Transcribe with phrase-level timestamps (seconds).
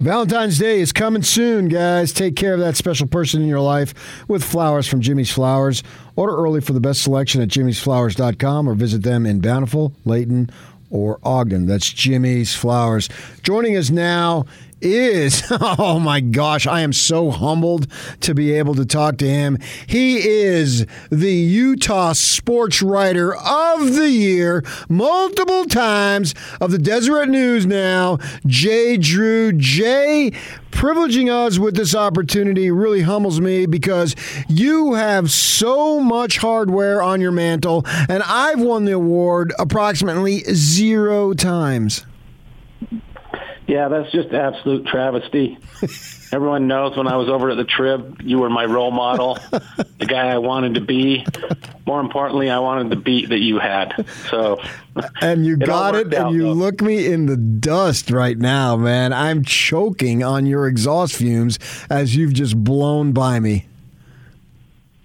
[0.00, 2.12] Valentine's Day is coming soon, guys.
[2.12, 3.92] Take care of that special person in your life
[4.28, 5.82] with flowers from Jimmy's Flowers.
[6.14, 10.50] Order early for the best selection at jimmysflowers.com or visit them in Bountiful, Layton,
[10.88, 11.66] or Ogden.
[11.66, 13.08] That's Jimmy's Flowers.
[13.42, 14.46] Joining us now
[14.80, 17.86] is, oh my gosh, I am so humbled
[18.20, 19.58] to be able to talk to him.
[19.86, 27.66] He is the Utah Sports Writer of the Year, multiple times of the Deseret News
[27.66, 29.52] now, Jay Drew.
[29.52, 30.32] Jay,
[30.70, 34.14] privileging us with this opportunity really humbles me because
[34.48, 41.32] you have so much hardware on your mantle, and I've won the award approximately zero
[41.32, 42.04] times.
[43.68, 45.58] Yeah, that's just absolute travesty.
[46.32, 50.06] Everyone knows when I was over at the Trib, you were my role model, the
[50.06, 51.26] guy I wanted to be.
[51.86, 54.06] More importantly, I wanted the beat that you had.
[54.30, 54.58] So,
[55.20, 56.52] and you got it, and you though.
[56.52, 59.12] look me in the dust right now, man.
[59.12, 61.58] I'm choking on your exhaust fumes
[61.90, 63.66] as you've just blown by me.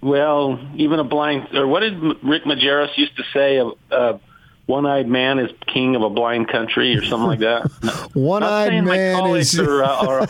[0.00, 3.60] Well, even a blind, or what did Rick Majerus used to say?
[3.90, 4.18] Uh,
[4.66, 8.10] one-eyed man is king of a blind country or something like that.
[8.14, 10.26] one-eyed man is are, uh,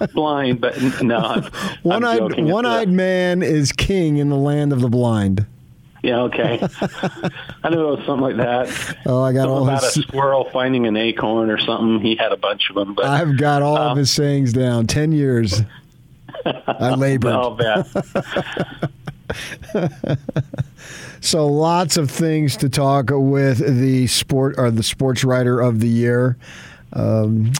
[0.00, 1.42] are blind, but no.
[1.82, 5.46] one-eyed one-eyed man is king in the land of the blind.
[6.02, 6.58] Yeah, okay.
[7.62, 8.96] I knew it was something like that.
[9.06, 9.98] Oh, I got something all about his...
[9.98, 12.00] a squirrel finding an acorn or something.
[12.00, 12.94] He had a bunch of them.
[12.94, 14.88] But I've got all of his sayings down.
[14.88, 15.62] Ten years.
[16.44, 17.32] I labored.
[17.32, 17.86] I'll bet.
[21.22, 25.88] So lots of things to talk with the sport or the sports writer of the
[25.88, 26.36] year.
[26.92, 27.52] Um,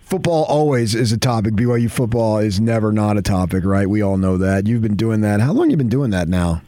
[0.00, 1.54] football always is a topic.
[1.54, 3.88] BYU football is never not a topic, right?
[3.88, 4.66] We all know that.
[4.66, 5.40] You've been doing that.
[5.40, 6.60] How long have you been doing that now?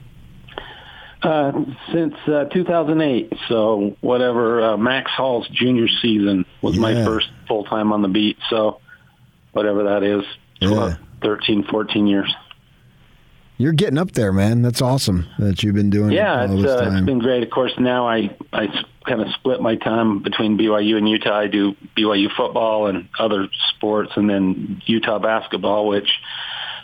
[1.22, 1.52] Uh,
[1.92, 3.32] since uh, 2008.
[3.48, 6.82] So whatever uh, Max Hall's junior season was yeah.
[6.82, 8.38] my first full time on the beat.
[8.48, 8.80] So
[9.50, 10.22] whatever that is,
[10.60, 10.94] yeah.
[11.22, 12.32] 13, 14 years.
[13.60, 14.62] You're getting up there, man.
[14.62, 16.12] That's awesome that you've been doing.
[16.12, 17.42] Yeah, it it's, uh, it's been great.
[17.42, 18.68] Of course, now I I
[19.06, 21.40] kind of split my time between BYU and Utah.
[21.40, 26.08] I do BYU football and other sports, and then Utah basketball, which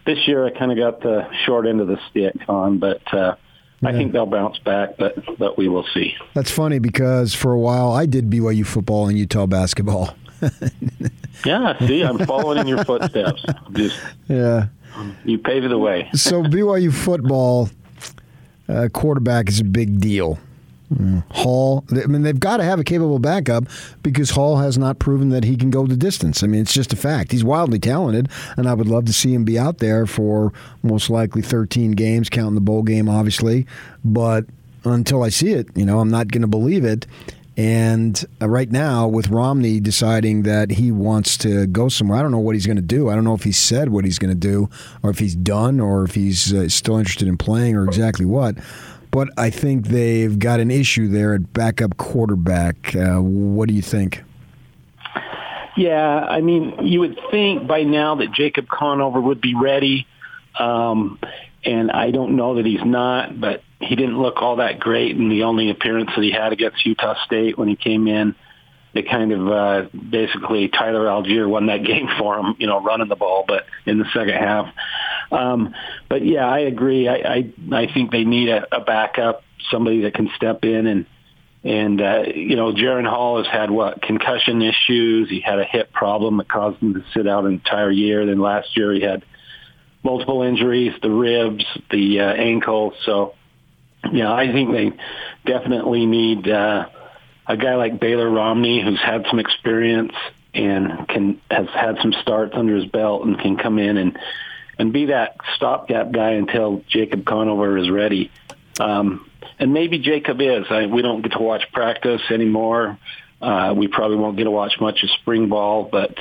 [0.04, 3.00] this year I kind of got the short end of the stick on, but.
[3.12, 3.36] uh
[3.84, 6.14] I think they'll bounce back, but but we will see.
[6.34, 10.16] That's funny because for a while I did BYU football and Utah basketball.
[11.44, 13.44] yeah, see, I'm following in your footsteps.
[13.72, 14.68] Just yeah,
[15.24, 16.08] you paved the way.
[16.14, 17.68] so BYU football
[18.68, 20.38] uh, quarterback is a big deal.
[20.94, 21.24] Mm.
[21.32, 23.64] Hall, I mean, they've got to have a capable backup
[24.02, 26.44] because Hall has not proven that he can go the distance.
[26.44, 27.32] I mean, it's just a fact.
[27.32, 30.52] He's wildly talented, and I would love to see him be out there for
[30.84, 33.66] most likely 13 games, counting the bowl game, obviously.
[34.04, 34.46] But
[34.84, 37.06] until I see it, you know, I'm not going to believe it.
[37.56, 42.30] And uh, right now, with Romney deciding that he wants to go somewhere, I don't
[42.30, 43.08] know what he's going to do.
[43.08, 44.68] I don't know if he said what he's going to do,
[45.02, 48.56] or if he's done, or if he's uh, still interested in playing, or exactly what.
[49.10, 52.94] But I think they've got an issue there at backup quarterback.
[52.94, 54.22] Uh, what do you think?
[55.76, 60.06] Yeah, I mean, you would think by now that Jacob Conover would be ready.
[60.58, 61.18] Um,
[61.66, 65.28] and I don't know that he's not, but he didn't look all that great in
[65.28, 68.34] the only appearance that he had against Utah State when he came in.
[68.94, 73.08] They kind of uh, basically Tyler Allgeier won that game for him, you know, running
[73.08, 74.72] the ball, but in the second half.
[75.32, 75.74] Um,
[76.08, 77.08] but yeah, I agree.
[77.08, 81.06] I I, I think they need a, a backup, somebody that can step in and
[81.64, 85.28] and uh, you know, Jaren Hall has had what concussion issues.
[85.28, 88.24] He had a hip problem that caused him to sit out an entire year.
[88.24, 89.24] Then last year he had
[90.06, 92.94] multiple injuries, the ribs, the uh, ankle.
[93.04, 93.34] So,
[94.12, 94.92] yeah, I think they
[95.44, 96.86] definitely need uh,
[97.46, 100.12] a guy like Baylor Romney who's had some experience
[100.54, 104.18] and can has had some starts under his belt and can come in and
[104.78, 108.30] and be that stopgap guy until Jacob Conover is ready.
[108.78, 109.28] Um,
[109.58, 110.66] and maybe Jacob is.
[110.70, 112.98] I, we don't get to watch practice anymore.
[113.40, 116.14] Uh, we probably won't get to watch much of spring ball, but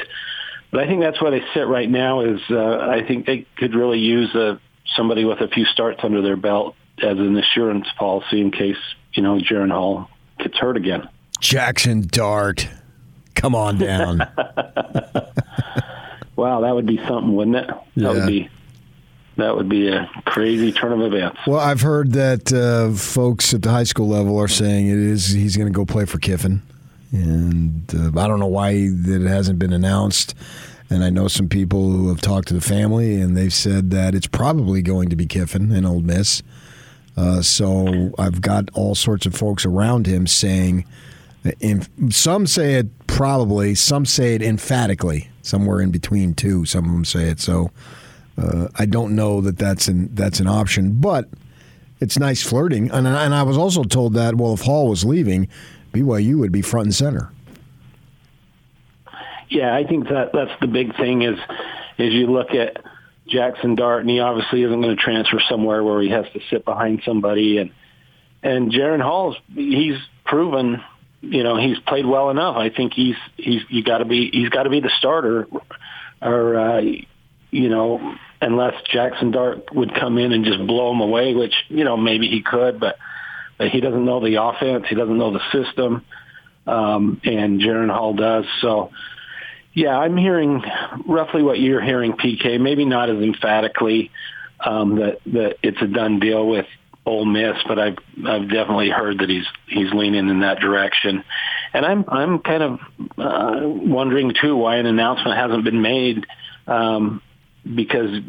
[0.75, 2.19] but I think that's where they sit right now.
[2.19, 4.57] Is uh, I think they could really use a, uh,
[4.97, 8.75] somebody with a few starts under their belt as an assurance policy in case
[9.13, 11.07] you know Jaren Hall gets hurt again.
[11.39, 12.67] Jackson Dart,
[13.35, 14.17] come on down.
[16.35, 17.67] wow, that would be something, wouldn't it?
[17.67, 18.11] That yeah.
[18.11, 18.49] would be
[19.37, 21.39] that would be a crazy turn of events.
[21.47, 25.27] Well, I've heard that uh, folks at the high school level are saying it is
[25.27, 26.63] he's going to go play for Kiffin
[27.11, 30.35] and uh, I don't know why that it hasn't been announced.
[30.89, 34.13] And I know some people who have talked to the family, and they've said that
[34.13, 36.43] it's probably going to be Kiffin and Ole Miss.
[37.17, 40.85] Uh, so I've got all sorts of folks around him saying,
[42.09, 43.75] some say it probably.
[43.75, 45.29] Some say it emphatically.
[45.41, 46.65] Somewhere in between two.
[46.65, 47.39] Some of them say it.
[47.39, 47.71] So
[48.37, 51.29] uh, I don't know that that's an that's an option, but
[51.99, 52.89] it's nice flirting.
[52.91, 55.47] And and I was also told that well, if Hall was leaving,
[55.95, 57.31] BYU would be front and center.
[59.49, 61.37] Yeah, I think that that's the big thing is
[61.97, 62.83] is you look at
[63.27, 66.65] Jackson Dart, and he obviously isn't going to transfer somewhere where he has to sit
[66.65, 67.71] behind somebody, and
[68.43, 70.81] and Jaren Hall's he's proven,
[71.21, 72.57] you know, he's played well enough.
[72.57, 75.47] I think he's he's you got to be he's got to be the starter,
[76.21, 76.81] or uh,
[77.51, 81.83] you know, unless Jackson Dart would come in and just blow him away, which you
[81.83, 82.97] know maybe he could, but
[83.59, 86.05] he doesn't know the offense, he doesn't know the system,
[86.67, 88.45] um, and Jaren Hall does.
[88.61, 88.91] So
[89.73, 90.63] yeah, I'm hearing
[91.05, 92.59] roughly what you're hearing, PK.
[92.59, 94.11] Maybe not as emphatically
[94.59, 96.65] um, that that it's a done deal with
[97.05, 101.23] Ole Miss, but I've I've definitely heard that he's he's leaning in that direction,
[101.73, 102.79] and I'm I'm kind of
[103.17, 106.25] uh, wondering too why an announcement hasn't been made,
[106.67, 107.21] um,
[107.63, 108.21] because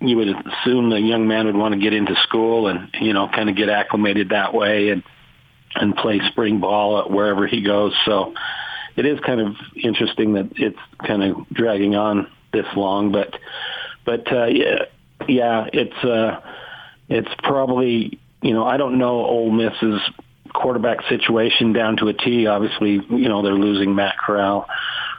[0.00, 3.28] you would assume the young man would want to get into school and you know
[3.28, 5.02] kind of get acclimated that way and
[5.74, 7.92] and play spring ball wherever he goes.
[8.04, 8.34] So
[8.96, 13.34] it is kind of interesting that it's kind of dragging on this long, but
[14.04, 14.84] but uh, yeah,
[15.28, 16.40] yeah, it's uh,
[17.08, 20.00] it's probably you know I don't know Ole Miss's
[20.52, 22.46] quarterback situation down to a T.
[22.46, 24.68] Obviously, you know they're losing Matt Corral,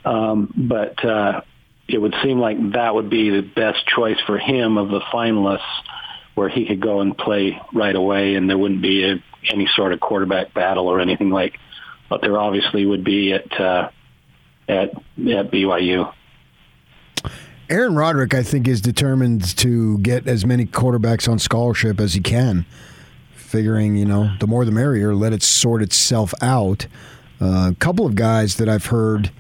[0.06, 1.42] um, but uh,
[1.88, 5.62] it would seem like that would be the best choice for him of the finalists,
[6.34, 9.94] where he could go and play right away, and there wouldn't be a, any sort
[9.94, 11.60] of quarterback battle or anything like
[12.10, 13.90] but there obviously would be at uh,
[14.68, 16.14] at at BYU.
[17.70, 22.22] Aaron Roderick, I think, is determined to get as many quarterbacks on scholarship as he
[22.22, 22.66] can.
[23.34, 25.16] Figuring, you know, the more the merrier.
[25.16, 26.86] Let it sort itself out.
[27.42, 29.32] Uh, a couple of guys that I've heard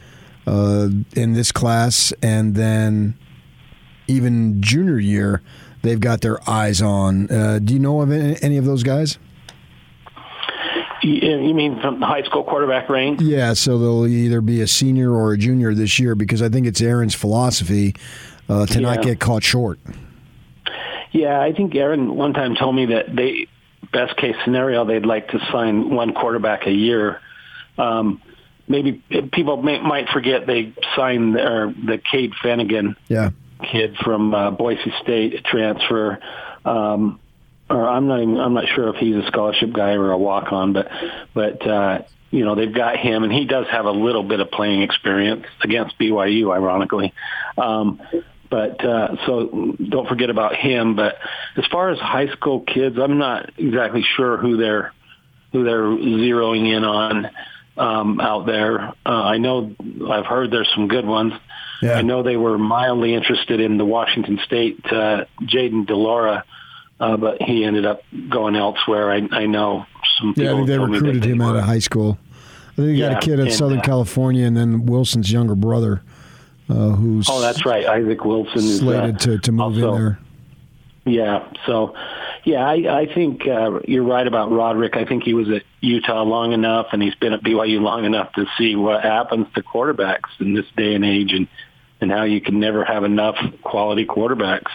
[0.47, 3.17] uh, in this class, and then
[4.07, 5.41] even junior year,
[5.81, 7.29] they've got their eyes on.
[7.31, 9.17] Uh, do you know of any of those guys?
[11.03, 13.21] You mean from the high school quarterback range?
[13.21, 16.65] Yeah, so they'll either be a senior or a junior this year because I think
[16.65, 17.95] it's Aaron's philosophy
[18.49, 18.95] uh, to yeah.
[18.95, 19.79] not get caught short.
[21.11, 23.47] Yeah, I think Aaron one time told me that they
[23.93, 27.21] best case scenario they'd like to sign one quarterback a year.
[27.77, 28.21] Um,
[28.67, 33.31] maybe people may, might forget they signed or the Cade Fennegan yeah.
[33.71, 36.19] kid from uh, Boise State transfer.
[36.63, 37.19] Um,
[37.69, 40.51] or I'm not even I'm not sure if he's a scholarship guy or a walk
[40.51, 40.87] on, but
[41.33, 44.51] but uh, you know they've got him, and he does have a little bit of
[44.51, 47.13] playing experience against BYU, ironically.
[47.57, 48.01] Um,
[48.49, 50.95] but uh, so don't forget about him.
[50.95, 51.17] But
[51.57, 54.93] as far as high school kids, I'm not exactly sure who they're
[55.51, 57.31] who they're zeroing in on
[57.77, 58.89] um, out there.
[59.05, 59.75] Uh, I know
[60.09, 61.33] I've heard there's some good ones.
[61.81, 61.93] Yeah.
[61.93, 66.45] I know they were mildly interested in the Washington State uh, Jayden de Laura
[66.99, 69.11] uh, but he ended up going elsewhere.
[69.11, 69.85] I, I know
[70.19, 70.43] some people.
[70.43, 72.17] Yeah, I think they recruited him out of high school.
[72.73, 75.55] I think he yeah, got a kid at Southern uh, California, and then Wilson's younger
[75.55, 76.01] brother,
[76.69, 80.01] uh, who's oh, that's right, Isaac Wilson is slated uh, to to move also, in
[80.01, 80.19] there.
[81.05, 81.95] Yeah, so
[82.43, 84.95] yeah, I, I think uh, you're right about Roderick.
[84.95, 88.33] I think he was at Utah long enough, and he's been at BYU long enough
[88.33, 91.47] to see what happens to quarterbacks in this day and age, and
[92.01, 94.71] and how you can never have enough quality quarterbacks.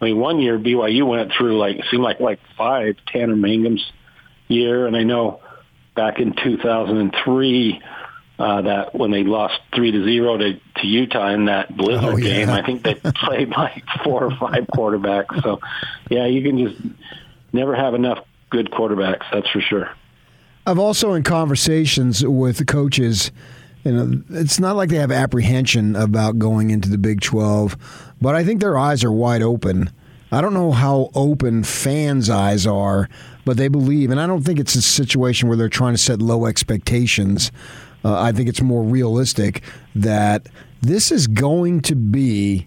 [0.00, 3.84] I mean, one year BYU went through like it seemed like like five Tanner Mangum's
[4.48, 5.40] year, and I know
[5.94, 7.82] back in 2003
[8.38, 12.16] uh, that when they lost three to zero to, to Utah in that blizzard oh,
[12.16, 12.36] yeah.
[12.36, 15.42] game, I think they played like four or five quarterbacks.
[15.42, 15.60] So,
[16.08, 16.80] yeah, you can just
[17.52, 19.24] never have enough good quarterbacks.
[19.30, 19.90] That's for sure.
[20.66, 23.30] I've also in conversations with the coaches
[23.84, 28.34] you know, it's not like they have apprehension about going into the Big 12, but
[28.34, 29.90] I think their eyes are wide open.
[30.32, 33.08] I don't know how open fans' eyes are,
[33.44, 36.20] but they believe, and I don't think it's a situation where they're trying to set
[36.20, 37.50] low expectations.
[38.04, 39.62] Uh, I think it's more realistic
[39.94, 40.46] that
[40.82, 42.66] this is going to be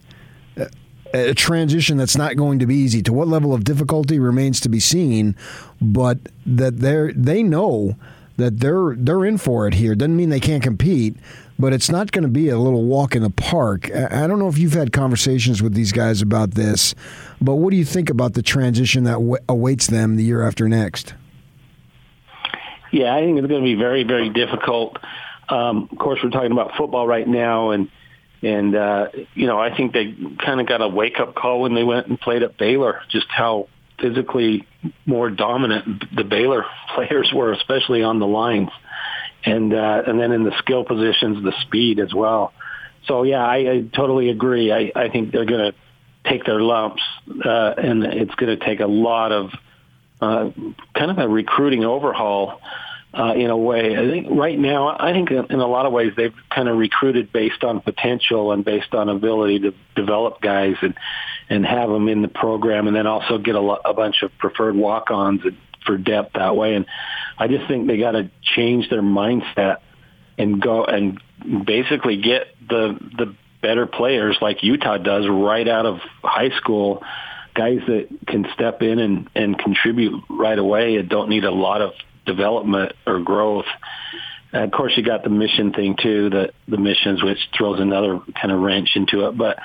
[1.14, 3.02] a transition that's not going to be easy.
[3.04, 5.36] To what level of difficulty remains to be seen,
[5.82, 7.96] but that they they know
[8.38, 9.96] that they're they're in for it here.
[9.96, 11.16] Doesn't mean they can't compete,
[11.60, 13.94] but it's not going to be a little walk in the park.
[13.96, 16.96] I don't know if you've had conversations with these guys about this,
[17.40, 20.68] but what do you think about the transition that w- awaits them the year after
[20.68, 21.14] next?
[22.92, 24.98] Yeah, I think it's going to be very very difficult.
[25.50, 27.90] Um, of course, we're talking about football right now, and
[28.44, 31.74] and uh, you know I think they kind of got a wake up call when
[31.74, 33.68] they went and played at Baylor, just how
[34.00, 34.68] physically
[35.06, 38.70] more dominant the Baylor players were, especially on the lines.
[39.46, 42.54] and uh, and then in the skill positions, the speed as well.
[43.08, 44.72] So yeah, I, I totally agree.
[44.72, 47.04] I, I think they're going to take their lumps,
[47.46, 49.52] uh, and it's going to take a lot of
[50.22, 50.52] uh,
[50.96, 52.62] kind of a recruiting overhaul
[53.14, 53.96] uh, in a way.
[53.96, 57.32] I think right now, I think in a lot of ways they've kind of recruited
[57.32, 60.96] based on potential and based on ability to develop guys and
[61.50, 64.36] and have them in the program, and then also get a, lo- a bunch of
[64.38, 65.42] preferred walk-ons
[65.86, 66.74] for depth that way.
[66.74, 66.86] And
[67.38, 69.80] I just think they got to change their mindset
[70.38, 71.22] and go and
[71.66, 77.04] basically get the the better players like Utah does right out of high school,
[77.54, 81.82] guys that can step in and and contribute right away and don't need a lot
[81.82, 81.94] of
[82.26, 83.66] development or growth.
[84.52, 88.20] And of course, you got the mission thing too, the the missions, which throws another
[88.40, 89.38] kind of wrench into it.
[89.38, 89.60] But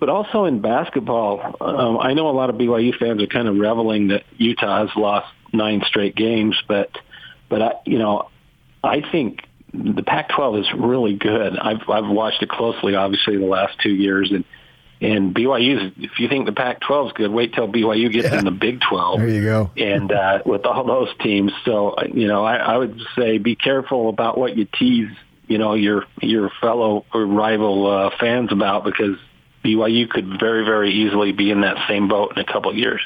[0.00, 3.56] but also in basketball, um, I know a lot of BYU fans are kind of
[3.56, 6.90] reveling that Utah has lost nine straight games, but
[7.48, 8.28] but I, you know,
[8.82, 9.40] I think
[9.72, 11.58] the Pac-12 is really good.
[11.58, 14.44] I've I've watched it closely, obviously, the last two years, and
[15.00, 18.38] and BYU, if you think the Pac-12 is good, wait till BYU gets yeah.
[18.38, 19.20] in the Big 12.
[19.20, 19.70] There you go.
[19.76, 24.08] And uh, with all those teams, so you know, I, I would say be careful
[24.08, 25.10] about what you tease,
[25.46, 29.16] you know, your your fellow or rival uh, fans about because
[29.64, 33.00] BYU could very very easily be in that same boat in a couple of years.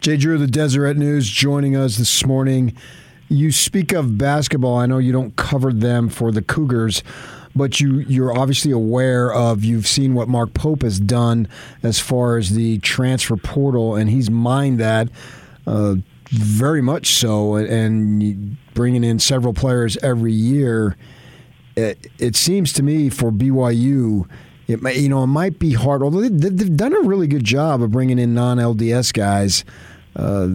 [0.00, 2.76] Jay Drew, the Deseret News, joining us this morning.
[3.28, 4.76] You speak of basketball.
[4.76, 7.02] I know you don't cover them for the Cougars
[7.56, 11.48] but you you're obviously aware of you've seen what Mark Pope has done
[11.82, 15.08] as far as the transfer portal, and he's mined that
[15.66, 15.96] uh,
[16.30, 20.96] very much so, and bringing in several players every year.
[21.76, 24.28] It, it seems to me for BYU.
[24.66, 27.44] It may, you know it might be hard, although they, have done a really good
[27.44, 29.64] job of bringing in non LDS guys,
[30.16, 30.48] uh,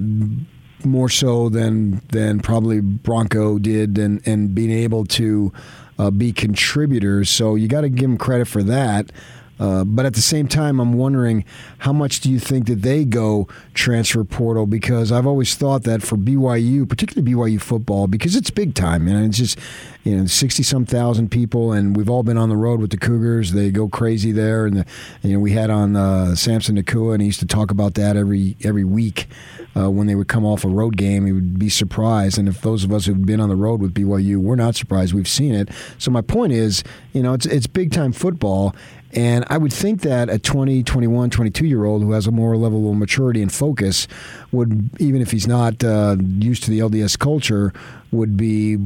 [0.85, 5.53] more so than than probably Bronco did, and and being able to
[5.99, 7.29] uh, be contributors.
[7.29, 9.11] So you got to give them credit for that.
[9.59, 11.43] Uh, but at the same time, I'm wondering
[11.79, 14.65] how much do you think that they go transfer portal?
[14.65, 19.25] Because I've always thought that for BYU, particularly BYU football, because it's big time, and
[19.25, 19.59] it's just
[20.03, 22.97] you know sixty some thousand people, and we've all been on the road with the
[22.97, 23.51] Cougars.
[23.51, 24.85] They go crazy there, and the,
[25.21, 28.15] you know we had on uh, Samson Nacua, and he used to talk about that
[28.15, 29.27] every every week
[29.75, 32.37] uh, when they would come off a road game, he would be surprised.
[32.37, 35.13] And if those of us who've been on the road with BYU, we're not surprised.
[35.13, 35.69] We've seen it.
[35.97, 38.75] So my point is, you know, it's it's big time football.
[39.13, 42.55] And I would think that a 20, 21, 22 year old who has a more
[42.55, 44.07] level of maturity and focus
[44.51, 47.73] would, even if he's not uh, used to the LDS culture,
[48.11, 48.77] would be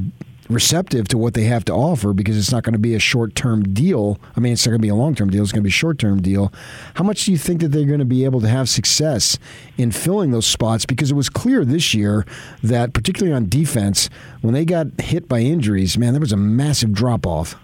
[0.50, 3.36] receptive to what they have to offer because it's not going to be a short
[3.36, 4.20] term deal.
[4.36, 5.70] I mean, it's not going to be a long term deal, it's going to be
[5.70, 6.54] a short term deal.
[6.96, 9.38] How much do you think that they're going to be able to have success
[9.78, 10.86] in filling those spots?
[10.86, 12.26] Because it was clear this year
[12.62, 14.10] that, particularly on defense,
[14.42, 17.56] when they got hit by injuries, man, there was a massive drop off.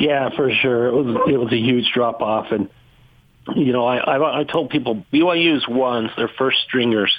[0.00, 0.86] Yeah, for sure.
[0.88, 2.68] It was it was a huge drop off, and
[3.54, 7.12] you know, I, I I told people BYU's ones, their first stringers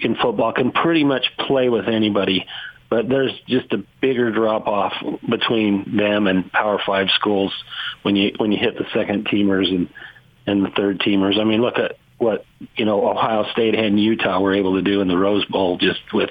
[0.00, 2.46] in football, can pretty much play with anybody
[2.92, 4.92] but there's just a bigger drop off
[5.26, 7.50] between them and Power Five schools
[8.02, 9.88] when you when you hit the second teamers and
[10.46, 11.40] and the third teamers.
[11.40, 12.44] I mean, look at what
[12.76, 16.02] you know Ohio State and Utah were able to do in the Rose Bowl just
[16.12, 16.28] with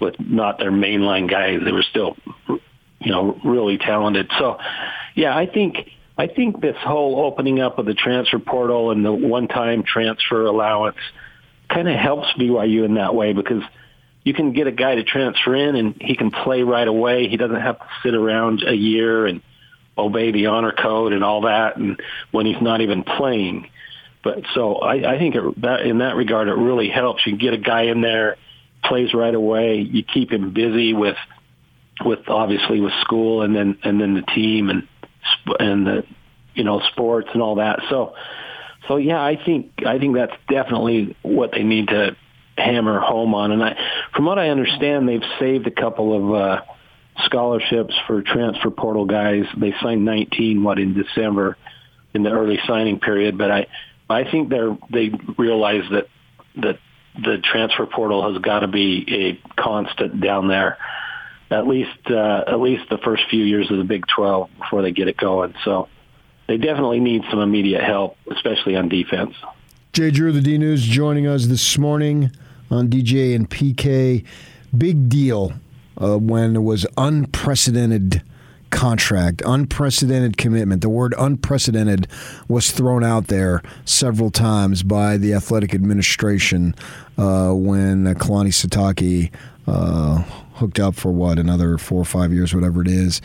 [0.00, 1.60] with not their mainline guys.
[1.62, 2.16] They were still
[3.00, 4.30] you know really talented.
[4.38, 4.58] So
[5.14, 9.12] yeah, I think I think this whole opening up of the transfer portal and the
[9.12, 10.98] one-time transfer allowance
[11.68, 13.62] kind of helps BYU in that way because
[14.22, 17.28] you can get a guy to transfer in and he can play right away.
[17.28, 19.40] He doesn't have to sit around a year and
[19.96, 23.70] obey the honor code and all that and when he's not even playing.
[24.22, 27.26] But so I, I think it, that in that regard, it really helps.
[27.26, 28.36] You get a guy in there,
[28.84, 29.76] plays right away.
[29.78, 31.16] You keep him busy with,
[32.04, 34.88] with obviously with school and then, and then the team and,
[35.58, 36.04] and the,
[36.54, 37.80] you know, sports and all that.
[37.88, 38.14] So,
[38.88, 42.16] so yeah, I think, I think that's definitely what they need to,
[42.56, 43.52] hammer home on.
[43.52, 43.76] And I,
[44.14, 46.62] from what I understand, they've saved a couple of uh,
[47.24, 49.44] scholarships for transfer portal guys.
[49.56, 51.56] They signed 19, what, in December
[52.14, 53.38] in the early signing period.
[53.38, 53.66] But I,
[54.08, 56.08] I think they're they realize that
[56.56, 56.78] that
[57.14, 60.78] the transfer portal has got to be a constant down there,
[61.50, 64.92] at least uh, at least the first few years of the Big 12 before they
[64.92, 65.54] get it going.
[65.64, 65.88] So
[66.46, 69.34] they definitely need some immediate help, especially on defense.
[69.92, 72.30] Jay Drew, the D News, joining us this morning
[72.70, 74.24] on DJ and PK.
[74.76, 75.52] Big deal
[76.00, 78.22] uh, when it was unprecedented
[78.70, 80.80] contract, unprecedented commitment.
[80.80, 82.06] The word unprecedented
[82.48, 86.74] was thrown out there several times by the athletic administration
[87.18, 89.32] uh, when Kalani Sitake
[89.66, 90.22] uh,
[90.60, 93.20] hooked up for what another four or five years, whatever it is.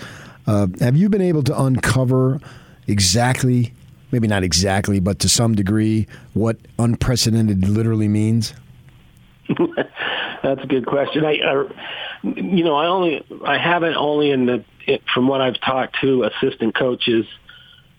[0.48, 2.40] Uh, have you been able to uncover
[2.88, 3.74] exactly,
[4.12, 8.54] maybe not exactly, but to some degree, what unprecedented literally means?
[10.44, 11.26] That's a good question.
[11.26, 11.66] I, I,
[12.24, 16.24] you know, I only, I haven't only in the, it, from what I've talked to
[16.24, 17.26] assistant coaches,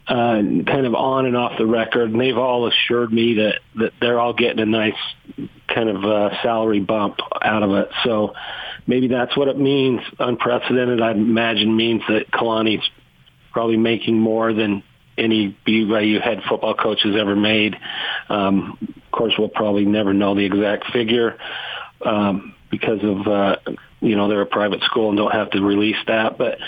[0.09, 3.93] uh, kind of on and off the record, and they've all assured me that that
[4.01, 4.95] they're all getting a nice
[5.69, 7.91] kind of uh, salary bump out of it.
[8.05, 8.35] So
[8.87, 10.01] maybe that's what it means.
[10.19, 12.89] Unprecedented, I imagine, means that Kalani's
[13.53, 14.85] probably making more than
[15.19, 17.77] any BYU head football coach has ever made.
[18.29, 21.39] Um, of course, we'll probably never know the exact figure
[22.05, 23.57] um, because of uh,
[24.01, 26.59] you know they're a private school and don't have to release that, but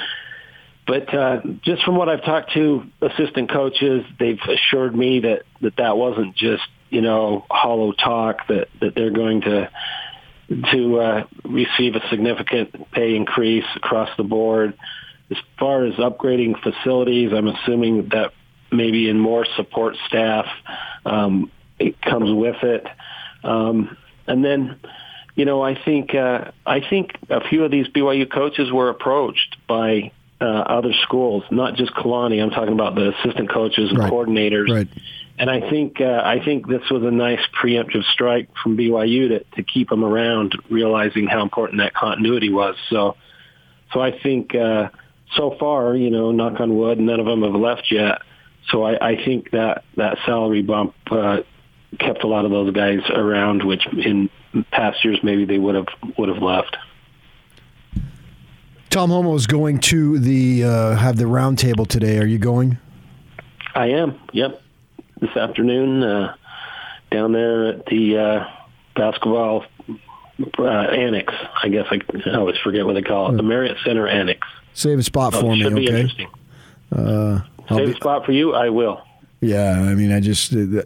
[0.88, 5.76] but uh, just from what I've talked to assistant coaches, they've assured me that that,
[5.76, 8.48] that wasn't just you know hollow talk.
[8.48, 9.70] That that they're going to
[10.72, 14.78] to uh, receive a significant pay increase across the board.
[15.30, 18.32] As far as upgrading facilities, I'm assuming that
[18.72, 20.46] maybe in more support staff
[21.04, 22.86] um, it comes with it.
[23.44, 23.94] Um,
[24.26, 24.80] and then,
[25.34, 29.58] you know, I think uh, I think a few of these BYU coaches were approached
[29.68, 32.42] by uh, other schools, not just Kalani.
[32.42, 34.12] I'm talking about the assistant coaches and Right.
[34.12, 34.68] coordinators.
[34.68, 34.88] Right.
[35.38, 39.44] And I think uh, I think this was a nice preemptive strike from BYU to,
[39.56, 42.74] to keep them around, realizing how important that continuity was.
[42.90, 43.16] So,
[43.92, 44.88] so I think uh,
[45.36, 48.22] so far, you know, knock on wood, none of them have left yet.
[48.70, 51.38] So I, I think that that salary bump uh,
[51.98, 54.30] kept a lot of those guys around, which in
[54.72, 56.76] past years maybe they would have would have left.
[58.90, 62.18] Tom Holmoe is going to the uh, have the roundtable today.
[62.18, 62.78] Are you going?
[63.74, 64.18] I am.
[64.32, 64.62] Yep.
[65.20, 66.34] This afternoon, uh,
[67.10, 68.44] down there at the uh,
[68.96, 69.64] basketball
[70.58, 71.32] uh, annex.
[71.62, 73.36] I guess I, I always forget what they call it.
[73.36, 74.46] The Marriott Center Annex.
[74.74, 76.00] Save a spot So for me, should be okay?
[76.00, 76.28] interesting.
[76.92, 78.54] Uh, Save be- a spot for you.
[78.54, 79.02] I will.
[79.40, 80.82] Yeah, I mean, I just uh,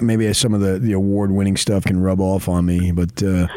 [0.00, 3.46] maybe some of the, the award winning stuff can rub off on me, but uh,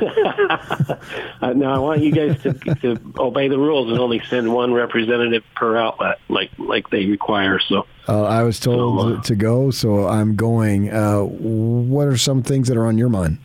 [1.42, 4.74] Uh, now I want you guys to, to obey the rules and only send one
[4.74, 7.60] representative per outlet, like like they require.
[7.60, 7.86] So.
[8.08, 10.92] uh, I was told So, uh, to go, so I'm going.
[10.92, 13.38] Uh, what are some things that are on your mind?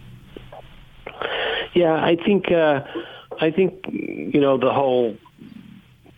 [1.75, 2.85] Yeah, I think uh,
[3.41, 5.17] I think you know the whole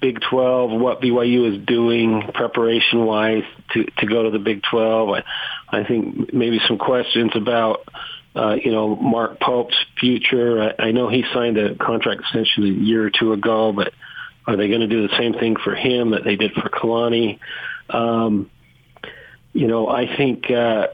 [0.00, 5.10] Big Twelve, what BYU is doing preparation wise to to go to the Big Twelve.
[5.10, 5.22] I,
[5.68, 7.88] I think maybe some questions about
[8.34, 10.74] uh, you know Mark Pope's future.
[10.78, 13.92] I, I know he signed a contract extension a year or two ago, but
[14.46, 17.38] are they going to do the same thing for him that they did for Kalani?
[17.90, 18.50] Um,
[19.52, 20.50] you know, I think.
[20.50, 20.88] Uh,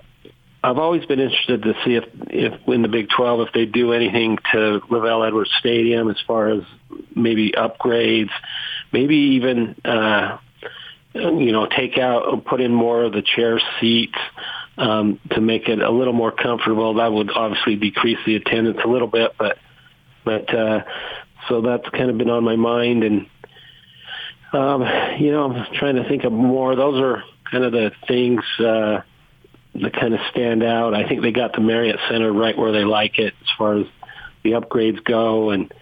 [0.65, 3.93] I've always been interested to see if, if in the Big 12, if they do
[3.93, 6.63] anything to LaVell Edwards Stadium as far as
[7.17, 8.31] maybe upgrades,
[8.93, 10.39] maybe even, uh,
[11.15, 14.19] you know, take out, put in more of the chair seats
[14.79, 16.95] um, to make it a little more comfortable.
[16.95, 19.59] That would obviously decrease the attendance a little bit, but,
[20.25, 20.85] but, uh,
[21.49, 23.27] so that's kind of been on my mind and,
[24.53, 24.83] um,
[25.19, 26.77] you know, I'm trying to think of more.
[26.77, 29.01] Those are kind of the things, uh,
[29.75, 30.95] that kind of stand out.
[30.95, 33.87] I think they got the Marriott Center right where they like it as far as
[34.43, 35.73] the upgrades go, and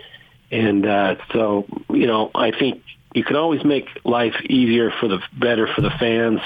[0.51, 2.83] and uh, so you know I think
[3.15, 6.41] you can always make life easier for the better for the fans.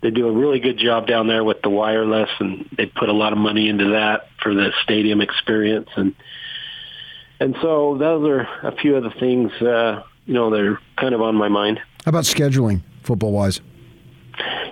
[0.00, 3.12] They do a really good job down there with the wireless, and they put a
[3.12, 6.14] lot of money into that for the stadium experience, and
[7.40, 11.14] and so those are a few of the things uh, you know that are kind
[11.14, 11.80] of on my mind.
[12.04, 13.60] How about scheduling, football wise?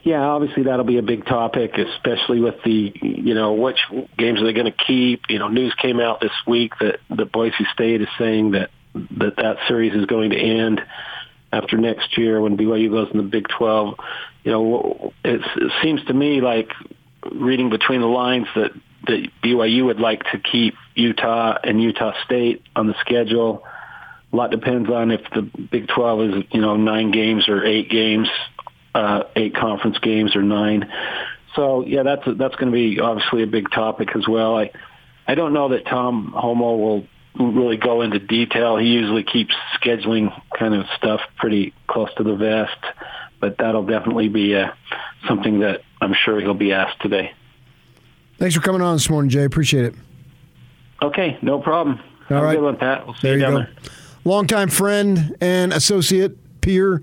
[0.05, 3.79] Yeah, obviously that'll be a big topic, especially with the, you know, which
[4.17, 5.23] games are they going to keep?
[5.29, 8.71] You know, news came out this week that that Boise State is saying that
[9.19, 10.81] that that series is going to end
[11.53, 13.95] after next year when BYU goes in the Big 12.
[14.45, 15.41] You know, it
[15.83, 16.71] seems to me like
[17.33, 18.73] reading between the lines that
[19.07, 23.65] that BYU would like to keep Utah and Utah State on the schedule.
[24.33, 27.89] A lot depends on if the Big 12 is, you know, nine games or eight
[27.89, 28.29] games
[28.97, 30.91] uh, eight conference games or nine.
[31.55, 34.57] So yeah, that's that's going to be obviously a big topic as well.
[34.57, 34.71] I
[35.27, 37.07] I don't know that Tom Holmoe will
[37.39, 38.77] really go into detail.
[38.77, 42.77] He usually keeps scheduling kind of stuff pretty close to the vest,
[43.41, 44.71] but that'll definitely be uh,
[45.29, 47.33] something that I'm sure he'll be asked today.
[48.39, 49.45] Thanks for coming on this morning, Jay.
[49.45, 49.95] Appreciate it.
[51.03, 51.99] Okay, no problem.
[52.31, 52.61] All Have right.
[52.61, 53.07] one, Pat.
[53.07, 53.59] We'll see There you you down go.
[53.61, 53.71] there.
[54.25, 57.03] Longtime friend and associate peer,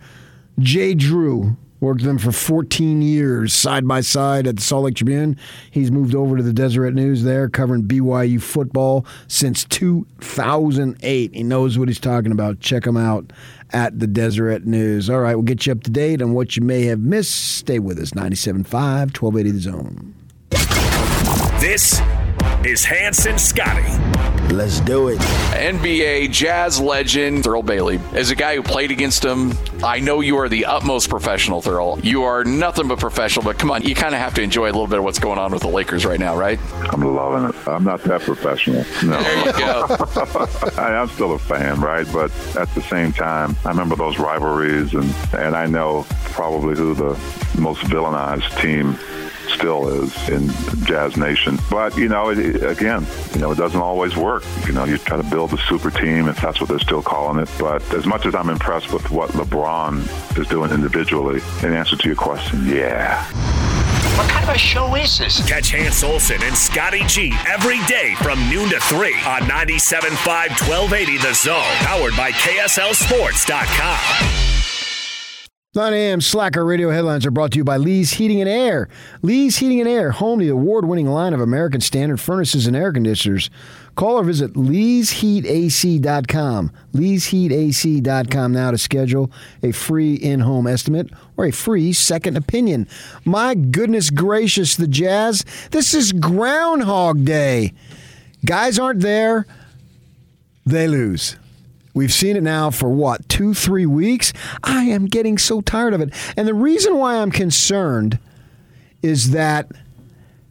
[0.59, 4.95] Jay Drew, Worked with him for 14 years, side by side at the Salt Lake
[4.95, 5.35] Tribune.
[5.69, 11.35] He's moved over to the Deseret News there, covering BYU football since 2008.
[11.35, 12.61] He knows what he's talking about.
[12.61, 13.33] Check him out
[13.73, 15.09] at the Deseret News.
[15.09, 17.57] All right, we'll get you up to date on what you may have missed.
[17.57, 18.11] Stay with us.
[18.11, 20.15] 97.5, 1280 The Zone.
[21.59, 21.99] This
[22.65, 23.83] is Hans and Scotty.
[24.53, 25.17] Let's do it.
[25.51, 27.99] NBA Jazz legend Thurl Bailey.
[28.13, 32.03] As a guy who played against him, I know you are the utmost professional, Thurl.
[32.03, 34.73] You are nothing but professional, but come on, you kind of have to enjoy a
[34.73, 36.59] little bit of what's going on with the Lakers right now, right?
[36.93, 37.67] I'm loving it.
[37.67, 38.85] I'm not that professional.
[39.03, 39.21] No.
[39.21, 39.85] There you go.
[40.77, 42.07] I, I'm still a fan, right?
[42.13, 46.93] But at the same time, I remember those rivalries, and, and I know probably who
[46.93, 47.19] the
[47.57, 48.97] most villainized team
[49.53, 50.49] still is in
[50.85, 51.57] Jazz Nation.
[51.69, 54.43] But, you know, it, again, you know, it doesn't always work.
[54.65, 57.41] You know, you try to build a super team, if that's what they're still calling
[57.41, 57.49] it.
[57.59, 62.07] But as much as I'm impressed with what LeBron is doing individually, in answer to
[62.07, 63.23] your question, yeah.
[64.17, 65.45] What kind of a show is this?
[65.47, 70.17] Catch Hans Olsen and Scotty G every day from noon to 3 on 97.5
[70.67, 74.62] 1280 The Zone, powered by KSLSports.com.
[75.75, 76.21] 9 a.m.
[76.21, 78.89] Slacker radio headlines are brought to you by Lee's Heating and Air.
[79.23, 82.75] Lee's Heating and Air, home to the award winning line of American Standard furnaces and
[82.75, 83.49] air conditioners.
[83.95, 86.71] Call or visit leesheatac.com.
[86.93, 89.31] Leesheatac.com now to schedule
[89.63, 92.87] a free in home estimate or a free second opinion.
[93.25, 95.43] My goodness gracious, the Jazz.
[95.71, 97.73] This is Groundhog Day.
[98.45, 99.47] Guys aren't there,
[100.67, 101.35] they lose.
[101.93, 104.33] We've seen it now for what, two, three weeks?
[104.63, 106.13] I am getting so tired of it.
[106.35, 108.19] And the reason why I'm concerned
[109.01, 109.71] is that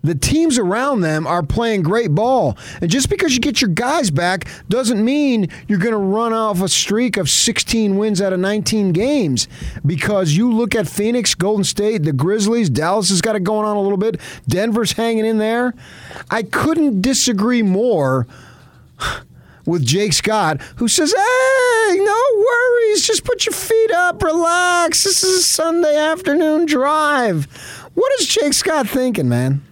[0.04, 2.58] the teams around them are playing great ball.
[2.80, 6.60] And just because you get your guys back doesn't mean you're going to run off
[6.60, 9.46] a streak of 16 wins out of 19 games.
[9.86, 13.76] Because you look at Phoenix, Golden State, the Grizzlies, Dallas has got it going on
[13.76, 15.74] a little bit, Denver's hanging in there.
[16.30, 18.26] I couldn't disagree more
[19.66, 23.06] with Jake Scott, who says, Hey, no worries.
[23.06, 25.04] Just put your feet up, relax.
[25.04, 27.44] This is a Sunday afternoon drive.
[27.94, 29.62] What is Jake Scott thinking, man?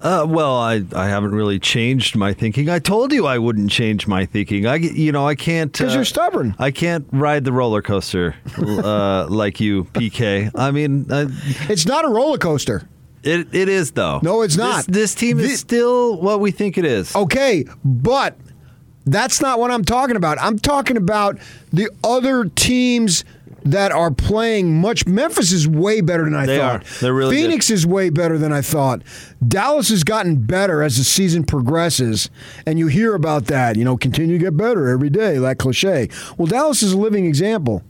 [0.00, 2.70] Uh, well, I, I haven't really changed my thinking.
[2.70, 4.64] I told you I wouldn't change my thinking.
[4.64, 6.54] I you know I can't because uh, you're stubborn.
[6.58, 10.52] I can't ride the roller coaster uh, like you, PK.
[10.54, 11.26] I mean, uh,
[11.68, 12.88] it's not a roller coaster.
[13.24, 14.20] It it is though.
[14.22, 14.86] No, it's not.
[14.86, 17.16] This, this team is still what we think it is.
[17.16, 18.36] Okay, but
[19.12, 20.38] that's not what I'm talking about.
[20.40, 21.38] I'm talking about
[21.72, 23.24] the other teams
[23.64, 25.06] that are playing much.
[25.06, 26.82] Memphis is way better than I they thought.
[26.82, 27.00] Are.
[27.00, 27.74] They're really Phoenix good.
[27.74, 29.02] is way better than I thought.
[29.46, 32.30] Dallas has gotten better as the season progresses,
[32.66, 33.76] and you hear about that.
[33.76, 36.08] You know, continue to get better every day, that cliche.
[36.36, 37.82] Well, Dallas is a living example.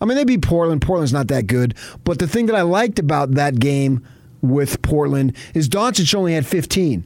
[0.00, 0.82] I mean, they beat Portland.
[0.82, 4.06] Portland's not that good, but the thing that I liked about that game
[4.42, 7.04] with Portland is Doncic only had 15.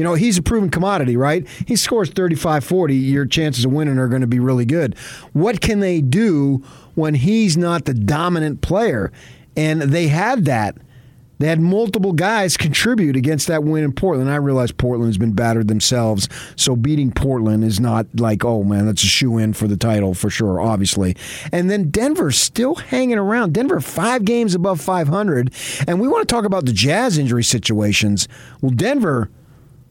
[0.00, 1.46] You know, he's a proven commodity, right?
[1.66, 4.96] He scores 35 40, your chances of winning are going to be really good.
[5.34, 9.12] What can they do when he's not the dominant player?
[9.58, 10.78] And they had that.
[11.38, 14.30] They had multiple guys contribute against that win in Portland.
[14.30, 19.02] I realize Portland's been battered themselves, so beating Portland is not like, oh man, that's
[19.02, 21.14] a shoe in for the title for sure, obviously.
[21.52, 23.52] And then Denver's still hanging around.
[23.52, 25.52] Denver five games above 500,
[25.86, 28.28] and we want to talk about the Jazz injury situations.
[28.62, 29.28] Well, Denver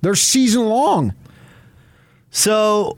[0.02, 1.14] they're season long.
[2.32, 2.98] So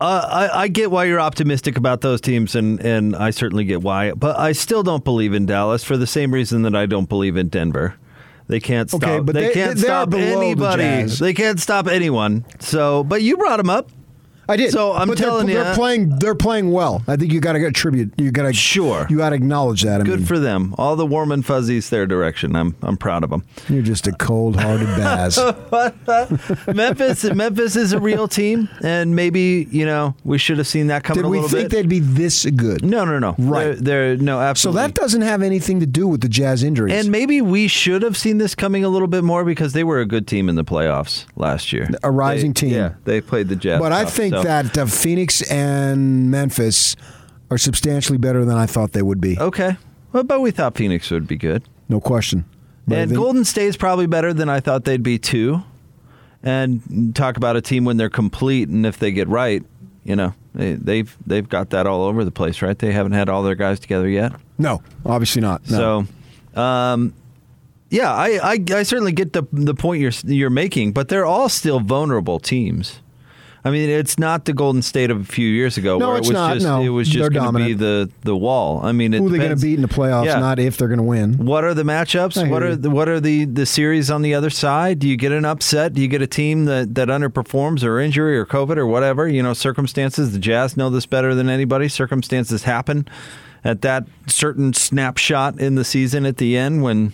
[0.00, 3.82] uh, I, I, get why you're optimistic about those teams, and, and I certainly get
[3.82, 4.12] why.
[4.12, 7.36] But I still don't believe in Dallas for the same reason that I don't believe
[7.36, 7.96] in Denver.
[8.46, 9.02] They can't stop.
[9.02, 11.04] Okay, but they, they can't they stop anybody.
[11.04, 12.44] The they can't stop anyone.
[12.58, 13.90] So, but you brought them up.
[14.50, 14.72] I did.
[14.72, 16.18] So I'm but telling they're, you, they're playing.
[16.18, 17.02] They're playing well.
[17.08, 18.12] I think you got to attribute.
[18.18, 19.06] You got to sure.
[19.08, 20.00] You got to acknowledge that.
[20.00, 20.74] I Good mean, for them.
[20.78, 22.56] All the warm and fuzzies their direction.
[22.56, 23.44] I'm I'm proud of them.
[23.68, 25.38] You're just a cold-hearted Baz.
[26.74, 27.24] Memphis.
[27.24, 31.22] Memphis is a real team, and maybe you know we should have seen that coming
[31.22, 31.70] Did we think bit.
[31.70, 32.84] they'd be this good?
[32.84, 33.34] No, no, no.
[33.38, 33.76] Right.
[33.76, 34.80] They're, they're no absolutely.
[34.82, 36.94] So that doesn't have anything to do with the Jazz injuries.
[36.94, 40.00] And maybe we should have seen this coming a little bit more because they were
[40.00, 41.88] a good team in the playoffs last year.
[42.02, 42.70] A rising They- team.
[42.70, 43.80] Yeah, they played the Jazz.
[43.80, 46.96] but I think so- that uh, Phoenix and Memphis
[47.50, 49.38] are substantially better than I thought they would be.
[49.38, 49.76] Okay.
[50.12, 51.62] Well, but we thought Phoenix would be good.
[51.88, 52.44] No question.
[52.86, 55.62] But and think- Golden State's probably better than I thought they'd be too.
[56.42, 59.62] And talk about a team when they're complete and if they get right,
[60.04, 62.78] you know, they, they've they've got that all over the place, right?
[62.78, 64.32] They haven't had all their guys together yet.
[64.56, 65.68] No, obviously not.
[65.70, 66.06] No.
[66.54, 67.12] So, um,
[67.90, 71.50] yeah, I, I I certainly get the the point you're you're making, but they're all
[71.50, 73.00] still vulnerable teams.
[73.64, 75.98] I mean, it's not the Golden State of a few years ago.
[75.98, 76.54] No, where it's it was not.
[76.54, 78.80] Just, No, it was just going to be the the wall.
[78.82, 80.24] I mean, it Who are they going to beat in the playoffs?
[80.24, 80.38] Yeah.
[80.38, 81.34] Not if they're going to win.
[81.34, 82.48] What are the matchups?
[82.48, 84.98] What are the, what are the, the series on the other side?
[84.98, 85.92] Do you get an upset?
[85.92, 89.28] Do you get a team that, that underperforms or injury or COVID or whatever?
[89.28, 90.32] You know, circumstances.
[90.32, 91.88] The Jazz know this better than anybody.
[91.88, 93.06] Circumstances happen
[93.62, 97.12] at that certain snapshot in the season at the end when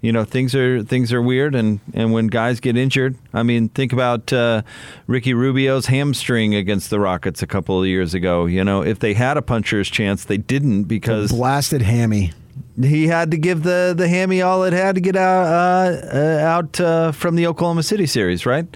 [0.00, 3.16] you know things are things are weird and and when guys get injured.
[3.32, 4.62] I mean, think about uh,
[5.06, 8.46] Ricky Rubio's hamstring against the Rockets a couple of years ago.
[8.46, 12.32] You know, if they had a puncher's chance, they didn't because Blasted hammy.
[12.80, 16.38] he had to give the the hammy all it had to get out uh, uh,
[16.44, 18.66] out uh, from the Oklahoma City series, right?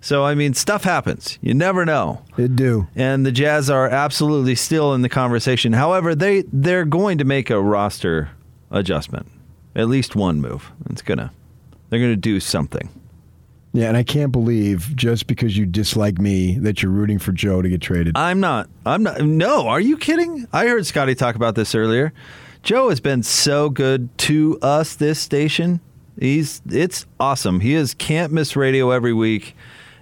[0.00, 1.38] So I mean, stuff happens.
[1.40, 2.22] You never know.
[2.36, 2.88] It do.
[2.94, 5.72] And the Jazz are absolutely still in the conversation.
[5.72, 8.28] However, they they're going to make a roster
[8.70, 9.28] adjustment,
[9.74, 10.70] at least one move.
[10.90, 11.32] It's gonna
[11.90, 12.88] they're gonna do something.
[13.72, 17.60] Yeah, and I can't believe just because you dislike me that you're rooting for Joe
[17.60, 18.16] to get traded.
[18.16, 18.68] I'm not.
[18.86, 19.20] I'm not.
[19.20, 20.46] No, are you kidding?
[20.52, 22.12] I heard Scotty talk about this earlier.
[22.62, 24.94] Joe has been so good to us.
[24.94, 25.80] This station,
[26.18, 27.60] he's it's awesome.
[27.60, 29.56] He is can't miss radio every week,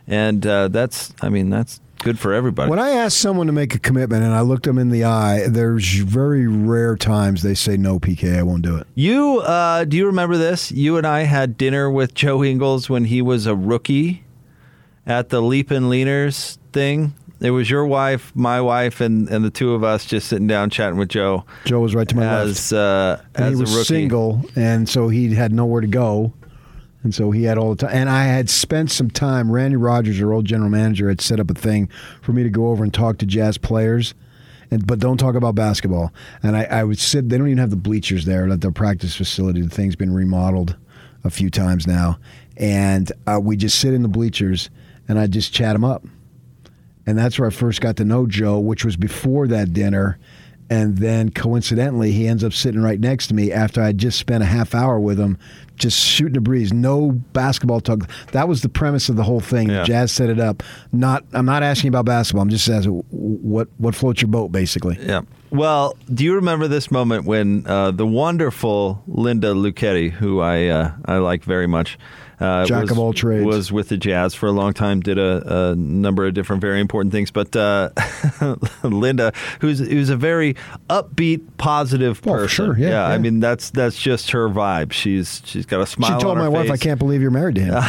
[0.06, 1.14] and uh, that's.
[1.22, 2.68] I mean, that's good for everybody.
[2.68, 5.46] When I ask someone to make a commitment and I look them in the eye,
[5.48, 8.86] there's very rare times they say no, PK, I won't do it.
[8.94, 10.70] you uh, do you remember this?
[10.72, 14.24] You and I had dinner with Joe Ingles when he was a rookie
[15.06, 17.14] at the Leap and Leaners thing.
[17.40, 20.70] It was your wife, my wife, and, and the two of us just sitting down
[20.70, 21.44] chatting with Joe.
[21.64, 22.50] Joe was right to my left.
[22.50, 23.86] as uh, And as he was a rookie.
[23.86, 26.32] single, and so he had nowhere to go.
[27.02, 27.96] And so he had all the time.
[27.96, 29.50] And I had spent some time.
[29.50, 31.88] Randy Rogers, our old general manager, had set up a thing
[32.20, 34.14] for me to go over and talk to jazz players,
[34.70, 36.12] and but don't talk about basketball.
[36.42, 37.28] And I, I would sit.
[37.28, 39.62] They don't even have the bleachers there at their practice facility.
[39.62, 40.76] The thing's been remodeled
[41.24, 42.18] a few times now,
[42.56, 44.70] and uh, we just sit in the bleachers,
[45.08, 46.04] and I just chat them up.
[47.04, 50.18] And that's where I first got to know Joe, which was before that dinner.
[50.70, 54.42] And then coincidentally, he ends up sitting right next to me after I just spent
[54.42, 55.36] a half hour with him,
[55.82, 56.72] just shooting a breeze.
[56.72, 58.08] No basketball talk.
[58.32, 59.68] That was the premise of the whole thing.
[59.68, 59.84] Yeah.
[59.84, 60.62] Jazz set it up.
[60.92, 62.42] Not, I'm not asking about basketball.
[62.42, 64.96] I'm just asking what what floats your boat, basically.
[65.00, 65.22] Yeah.
[65.50, 70.92] Well, do you remember this moment when uh, the wonderful Linda Luchetti, who I uh,
[71.04, 71.98] I like very much,
[72.42, 73.44] uh, Jack was, of all trades.
[73.44, 76.80] was with the Jazz for a long time, did a, a number of different very
[76.80, 77.30] important things.
[77.30, 77.90] But uh,
[78.82, 80.54] Linda, who's who's a very
[80.90, 82.48] upbeat, positive Oh, for person.
[82.48, 83.18] sure, yeah, I yeah.
[83.18, 84.92] mean that's that's just her vibe.
[84.92, 87.30] She's she's got a smile She told on my her wife, "I can't believe you're
[87.30, 87.82] married to him."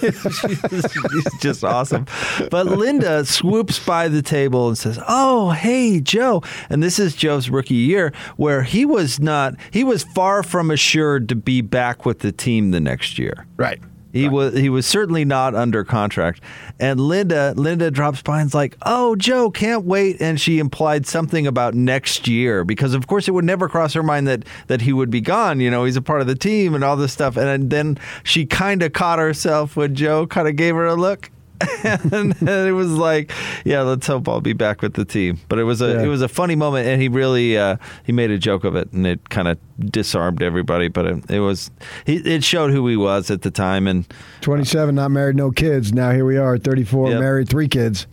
[0.10, 2.06] She's just awesome.
[2.50, 7.50] But Linda swoops by the table and says, "Oh, hey, Joe." And this is Joe's
[7.50, 12.20] rookie year where he was not he was far from assured to be back with
[12.20, 13.46] the team the next year.
[13.56, 13.80] right.
[14.12, 16.40] He was he was certainly not under contract.
[16.78, 21.46] And Linda Linda drops by and's like, "Oh, Joe, can't wait." And she implied something
[21.46, 24.92] about next year because of course it would never cross her mind that that he
[24.92, 27.36] would be gone, you know, he's a part of the team and all this stuff.
[27.36, 31.30] And then she kind of caught herself when Joe kind of gave her a look.
[32.12, 33.32] and it was like,
[33.64, 35.38] yeah, let's hope I'll be back with the team.
[35.48, 36.02] But it was a Yeah.
[36.02, 38.90] it was a funny moment, and he really uh, he made a joke of it,
[38.92, 39.58] and it kind of
[39.90, 40.88] disarmed everybody.
[40.88, 41.70] But it, it was
[42.06, 44.06] he, it showed who he was at the time, and
[44.40, 45.92] 27, not married, no kids.
[45.92, 47.20] Now here we are, 34, Yep.
[47.20, 48.06] married, three kids.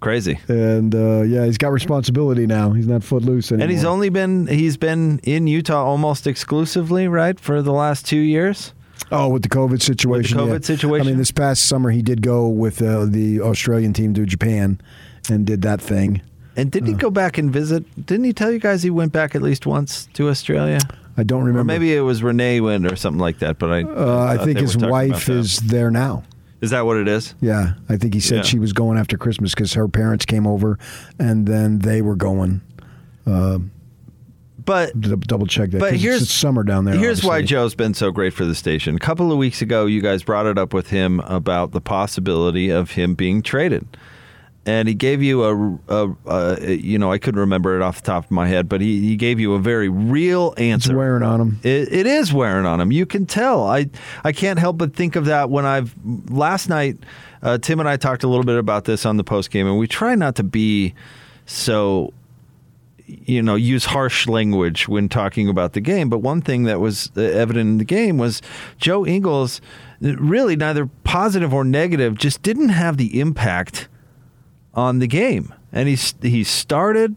[0.00, 0.38] crazy.
[0.48, 2.72] And uh, yeah, he's got responsibility now.
[2.72, 3.64] He's not footloose anymore.
[3.64, 8.18] And he's only been he's been in Utah almost exclusively, right, for the last two
[8.18, 8.74] years.
[9.10, 10.38] Oh, with the COVID situation.
[10.38, 10.66] COVID yeah.
[10.66, 11.06] situation?
[11.06, 14.80] I mean, this past summer he did go with uh, the Australian team to Japan
[15.30, 16.22] and did that thing.
[16.56, 16.92] And didn't Uh.
[16.92, 17.84] he go back and visit?
[18.06, 20.78] Didn't he tell you guys he went back at least once to Australia?
[21.16, 21.60] I don't remember.
[21.60, 23.58] Or maybe it was Renae went or something like that.
[23.58, 26.24] But I, uh, I think his wife is there now.
[26.62, 27.34] Is that what it is?
[27.40, 28.42] Yeah, I think he said Yeah.
[28.42, 30.78] she was going after Christmas because her parents came over,
[31.18, 32.60] and then they were going.
[34.64, 35.80] But D- double check that.
[35.80, 36.96] But here's it's summer down there.
[36.96, 37.42] Here's why.
[37.42, 38.96] Joe's been so great for the station.
[38.96, 42.70] A couple of weeks ago, you guys brought it up with him about the possibility
[42.70, 43.86] of him being traded,
[44.66, 48.06] and he gave you a, a, a you know I couldn't remember it off the
[48.06, 50.90] top of my head, but he, he gave you a very real answer.
[50.92, 51.60] It's wearing on him.
[51.62, 52.92] It, it is wearing on him.
[52.92, 53.66] You can tell.
[53.66, 53.88] I
[54.24, 55.94] I can't help but think of that when I've
[56.30, 56.98] last night.
[57.42, 59.76] Uh, Tim and I talked a little bit about this on the post game, and
[59.76, 60.94] we try not to be
[61.46, 62.12] so
[63.06, 66.08] you know use harsh language when talking about the game.
[66.08, 68.42] But one thing that was uh, evident in the game was
[68.78, 69.60] Joe Ingles,
[70.00, 73.88] really neither positive or negative, just didn't have the impact
[74.74, 75.52] on the game.
[75.72, 77.16] And he he started.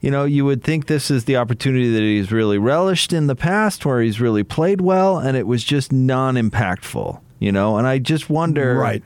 [0.00, 3.34] You know, you would think this is the opportunity that he's really relished in the
[3.34, 7.20] past, where he's really played well, and it was just non-impactful.
[7.38, 9.02] You know, and I just wonder, Right.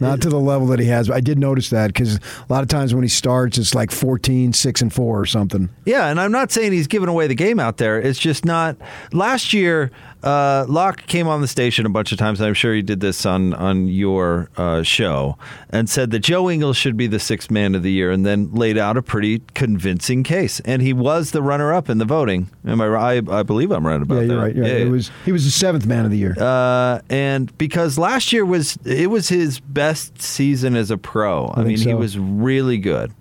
[0.00, 1.08] Not to the level that he has.
[1.08, 3.90] But I did notice that because a lot of times when he starts, it's like
[3.90, 5.68] 14, 6, and 4 or something.
[5.86, 7.98] Yeah, and I'm not saying he's giving away the game out there.
[8.00, 8.76] It's just not.
[9.12, 9.90] Last year,
[10.24, 12.40] uh, Locke came on the station a bunch of times.
[12.40, 15.36] And I'm sure he did this on on your uh, show
[15.70, 18.50] and said that Joe Ingles should be the sixth man of the year, and then
[18.52, 20.60] laid out a pretty convincing case.
[20.60, 22.48] And he was the runner up in the voting.
[22.66, 23.28] Am I right?
[23.28, 24.26] I, I believe I'm right about yeah, that.
[24.28, 24.54] you're right.
[24.54, 24.72] You're right.
[24.72, 26.34] Yeah, It was he was the seventh man of the year.
[26.38, 31.48] Uh, and because last year was it was his best season as a pro.
[31.48, 33.12] I, think mean, he was really good.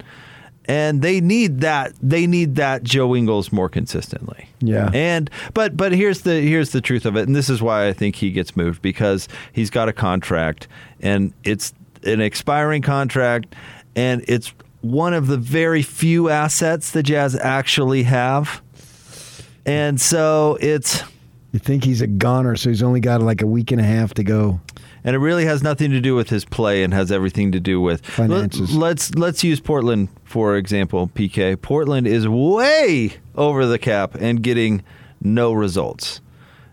[0.66, 1.94] And they need that.
[2.02, 4.48] They need that Joe Ingles more consistently.
[4.62, 4.90] Yeah.
[4.94, 7.94] And but but here's the here's the truth of it, and this is why I
[7.94, 10.68] think he gets moved because he's got a contract,
[11.02, 11.74] and it's
[12.04, 13.56] an expiring contract,
[13.96, 18.62] and it's one of the very few assets the Jazz actually have.
[19.66, 21.04] And so it's
[21.52, 24.14] you think he's a goner, so he's only got like a week and a half
[24.16, 24.60] to go.
[25.04, 27.82] And it really has nothing to do with his play and has everything to do
[27.82, 28.76] with Finances.
[28.76, 31.10] Let, us let's use Portland for example.
[31.14, 34.84] PK Portland is way over the cap and getting
[35.22, 36.22] no results.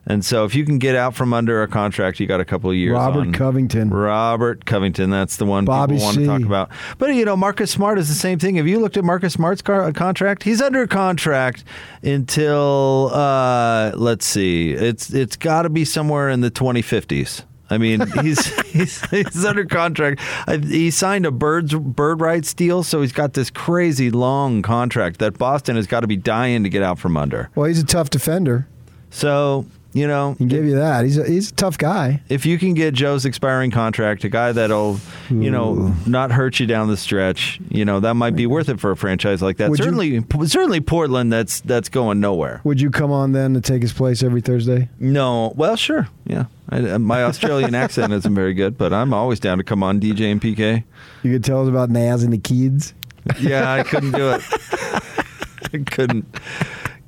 [0.07, 2.71] And so, if you can get out from under a contract, you got a couple
[2.71, 2.95] of years.
[2.95, 3.33] Robert on.
[3.33, 3.91] Covington.
[3.91, 6.23] Robert Covington, that's the one Bobby people want C.
[6.23, 6.71] to talk about.
[6.99, 8.57] But you know, Marcus Smart is the same thing.
[8.57, 10.43] Have you looked at Marcus Smart's car- contract?
[10.43, 11.65] He's under contract
[12.03, 17.45] until uh, let's see, it's it's got to be somewhere in the 2050s.
[17.71, 20.21] I mean, he's he's, he's under contract.
[20.47, 25.19] I, he signed a birds bird rights deal, so he's got this crazy long contract
[25.21, 27.51] that Boston has got to be dying to get out from under.
[27.55, 28.67] Well, he's a tough defender.
[29.11, 31.05] So you know, He give you that.
[31.05, 32.23] He's a, he's a tough guy.
[32.29, 34.99] if you can get Joe's expiring contract, a guy that'll,
[35.29, 38.79] you know, not hurt you down the stretch, you know, that might be worth it
[38.81, 39.71] for a franchise like that.
[39.71, 41.33] Would you- certainly, certainly Portland.
[41.33, 42.61] That's that's going nowhere.
[42.65, 44.89] Would you come on then to take his place every Thursday?
[44.99, 46.45] No, well, sure, yeah.
[46.69, 50.01] I, uh, my Australian accent isn't very good, but I'm always down to come on
[50.01, 50.85] DJ and PK.
[51.25, 52.95] You could tell us about Naz and the kids.
[53.41, 54.43] Yeah, I couldn't do it.
[55.73, 56.27] I couldn't.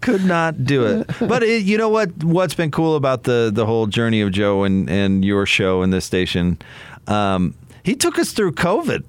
[0.03, 1.11] Could not do it.
[1.21, 2.23] But it, you know what?
[2.23, 5.93] What's been cool about the the whole journey of Joe and and your show and
[5.93, 6.59] this station?
[7.07, 9.05] Um, he took us through COVID.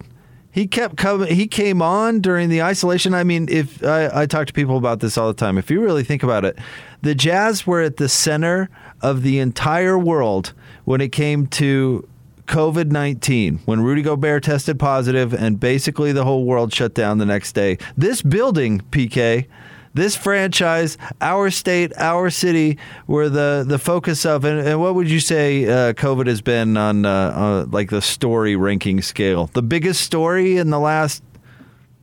[0.52, 1.34] He kept coming.
[1.34, 3.16] He came on during the isolation.
[3.16, 5.82] I mean, if I, I talk to people about this all the time, if you
[5.82, 6.60] really think about it,
[7.02, 8.70] the Jazz were at the center
[9.02, 10.54] of the entire world
[10.86, 12.08] when it came to
[12.48, 17.26] COVID 19, when Rudy Gobert tested positive and basically the whole world shut down the
[17.26, 17.80] next day.
[17.98, 19.48] This building, PK,
[19.94, 22.78] this franchise, our state, our city,
[23.08, 24.44] were the, the focus of.
[24.46, 28.02] And, and what would you say uh, COVID has been on uh, uh, like the
[28.02, 29.48] story ranking scale?
[29.54, 31.24] The biggest story in the last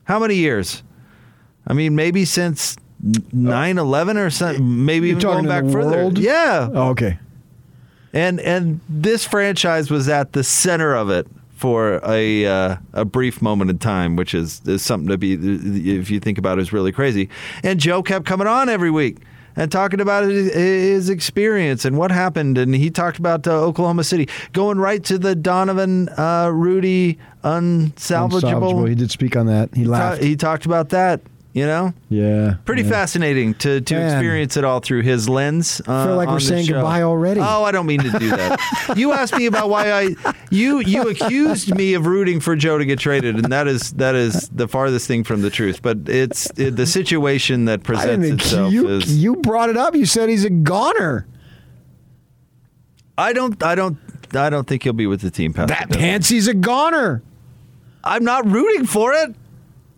[0.04, 0.82] how many years?
[1.66, 2.76] I mean, maybe since
[3.32, 5.96] 9 11 or something, maybe You're even going back the further.
[5.96, 6.18] world?
[6.18, 6.68] Yeah.
[6.72, 7.18] Oh, okay.
[8.12, 11.28] And and this franchise was at the center of it
[11.60, 15.34] for a uh, a brief moment in time, which is, is something to be
[15.98, 17.28] if you think about it, is really crazy.
[17.62, 19.18] And Joe kept coming on every week
[19.56, 24.04] and talking about his, his experience and what happened, and he talked about uh, Oklahoma
[24.04, 28.40] City, going right to the Donovan uh, Rudy unsalvageable.
[28.40, 28.88] Unsalvageable.
[28.88, 29.74] He did speak on that.
[29.74, 30.22] He Ta- laughed.
[30.22, 31.20] he talked about that.
[31.52, 32.54] You know, yeah.
[32.64, 32.90] pretty yeah.
[32.90, 34.12] fascinating to, to Man.
[34.12, 35.80] experience it all through his lens.
[35.84, 36.74] Uh, feel like we're saying show.
[36.74, 37.40] goodbye already.
[37.40, 38.94] Oh, I don't mean to do that.
[38.96, 42.84] you asked me about why I you you accused me of rooting for Joe to
[42.84, 45.82] get traded, and that is that is the farthest thing from the truth.
[45.82, 49.20] But it's it, the situation that presents itself you, is.
[49.20, 49.96] you brought it up.
[49.96, 51.26] You said he's a goner.
[53.18, 53.98] I don't I don't
[54.36, 55.94] I don't think he'll be with the team past That.
[55.96, 57.22] Hansy's a goner.
[58.04, 59.34] I'm not rooting for it.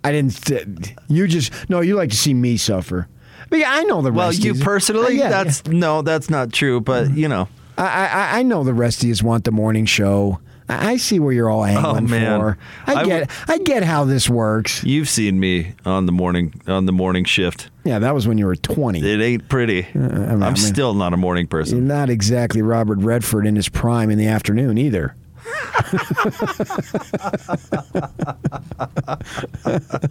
[0.04, 0.94] I didn't.
[1.08, 1.80] You just no.
[1.80, 3.08] You like to see me suffer.
[3.50, 6.80] But yeah, I know the Well, you personally, yeah, that's no, that's not true.
[6.80, 10.40] But you know, I, I I know the rest of you want the morning show.
[10.68, 12.40] I, I see where you're all angling Oh, man.
[12.40, 12.58] for.
[12.86, 14.82] I, I get I get how this works.
[14.84, 17.68] you've seen me on the morning on the morning shift.
[17.84, 19.00] Yeah, that was when you were 20.
[19.00, 19.82] It ain't pretty.
[19.94, 21.86] Uh, I mean- I'm still not a morning You're person.
[21.86, 25.14] not exactly Robert Redford in his prime in the afternoon either.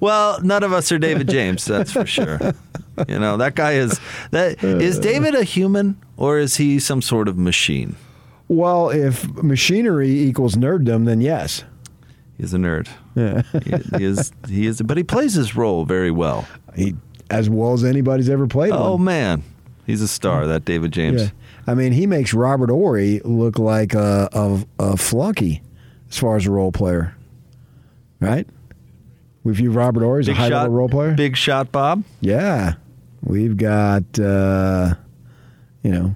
[0.00, 2.38] Well, none of us are David James, that's for sure.
[3.08, 5.02] You know, that guy is that is uh.
[5.02, 7.96] David a human or is he some sort of machine?
[8.48, 11.64] Well, if machinery equals nerddom, then yes.
[12.36, 12.88] He's a nerd.
[13.14, 13.42] Yeah.
[13.52, 16.46] He, he is he is but he plays his role very well.
[16.74, 16.94] He
[17.30, 19.04] as well as anybody's ever played Oh one.
[19.04, 19.42] man.
[19.86, 21.22] He's a star, that David James.
[21.22, 21.28] Yeah.
[21.66, 25.62] I mean, he makes Robert Horry look like a, a, a flunky
[26.08, 27.14] as far as a role player.
[28.20, 28.46] Right?
[29.44, 31.12] We view Robert Horry as a high shot level role player.
[31.14, 32.04] Big shot Bob.
[32.20, 32.74] Yeah.
[33.22, 34.94] We've got, uh,
[35.82, 36.14] you know,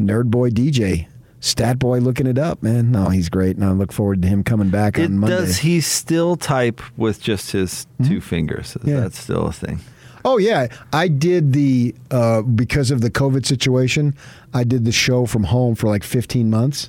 [0.00, 1.06] Nerd Boy DJ
[1.40, 2.90] Stat boy looking it up, man.
[2.90, 5.36] No, he's great, and I look forward to him coming back It, on Monday.
[5.36, 8.68] does he still type with just his two fingers?
[8.70, 8.88] Is Mm-hmm.
[8.88, 9.00] Yeah.
[9.00, 9.80] that still a thing?
[10.24, 14.14] Oh yeah, I did the uh, because of the COVID situation.
[14.52, 16.88] I did the show from home for like 15 months,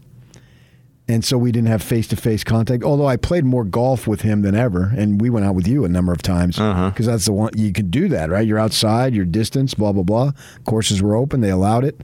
[1.08, 2.84] and so we didn't have face to face contact.
[2.84, 5.84] Although I played more golf with him than ever, and we went out with you
[5.84, 6.58] a number of times
[6.90, 8.48] because that's the one you could do that, right?
[8.48, 10.32] You're outside, you're distance, blah blah blah.
[10.66, 12.00] Courses were open, they allowed it.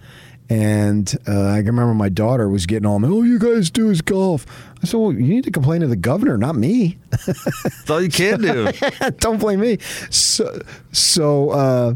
[0.52, 4.02] And uh, I can remember my daughter was getting all, "Oh, you guys do is
[4.02, 4.46] golf."
[4.84, 8.10] I said, "Well, you need to complain to the governor, not me." That's all you
[8.10, 8.68] can do.
[9.20, 9.78] Don't blame me.
[10.10, 10.60] So,
[10.92, 11.94] so uh,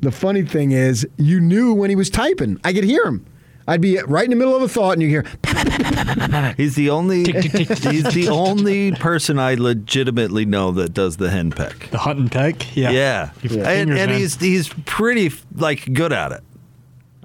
[0.00, 2.58] the funny thing is, you knew when he was typing.
[2.64, 3.24] I could hear him.
[3.68, 5.22] I'd be right in the middle of a thought, and you hear,
[6.56, 11.88] He's the only he's the only person I legitimately know that does the hen peck.
[11.90, 12.76] The hunt and peck.
[12.76, 12.90] Yeah.
[12.90, 16.42] Yeah, Your and, fingers, and he's he's pretty like good at it.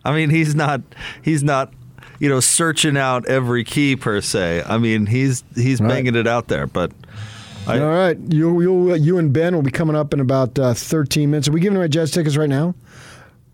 [0.06, 0.82] I mean, he's not
[1.22, 1.74] he's not
[2.20, 4.64] you know searching out every key per se.
[4.66, 5.90] I mean, he's he's Right.
[5.90, 6.92] banging it out there, but
[7.68, 10.74] I, "All right, you, you, you and Ben will be coming up in about uh,
[10.76, 11.48] 13 minutes.
[11.48, 12.76] Are we giving away jazz tickets right now?"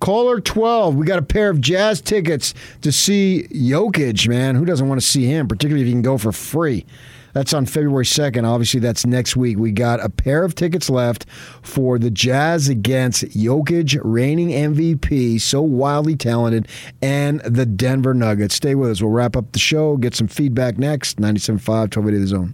[0.02, 4.56] Caller 12, we got a pair of jazz tickets to see Jokic, man.
[4.56, 6.86] Who doesn't want to see him, particularly if you can go for free?
[7.34, 8.48] That's on February 2nd.
[8.48, 9.58] Obviously, that's next week.
[9.58, 11.26] We got a pair of tickets left
[11.62, 16.68] for the Jazz against Jokic, reigning MVP, so wildly talented,
[17.02, 18.56] and the Denver Nuggets.
[18.56, 19.02] Stay with us.
[19.02, 21.18] We'll wrap up the show, get some feedback next.
[21.18, 22.54] 97.5, 1280 The Zone.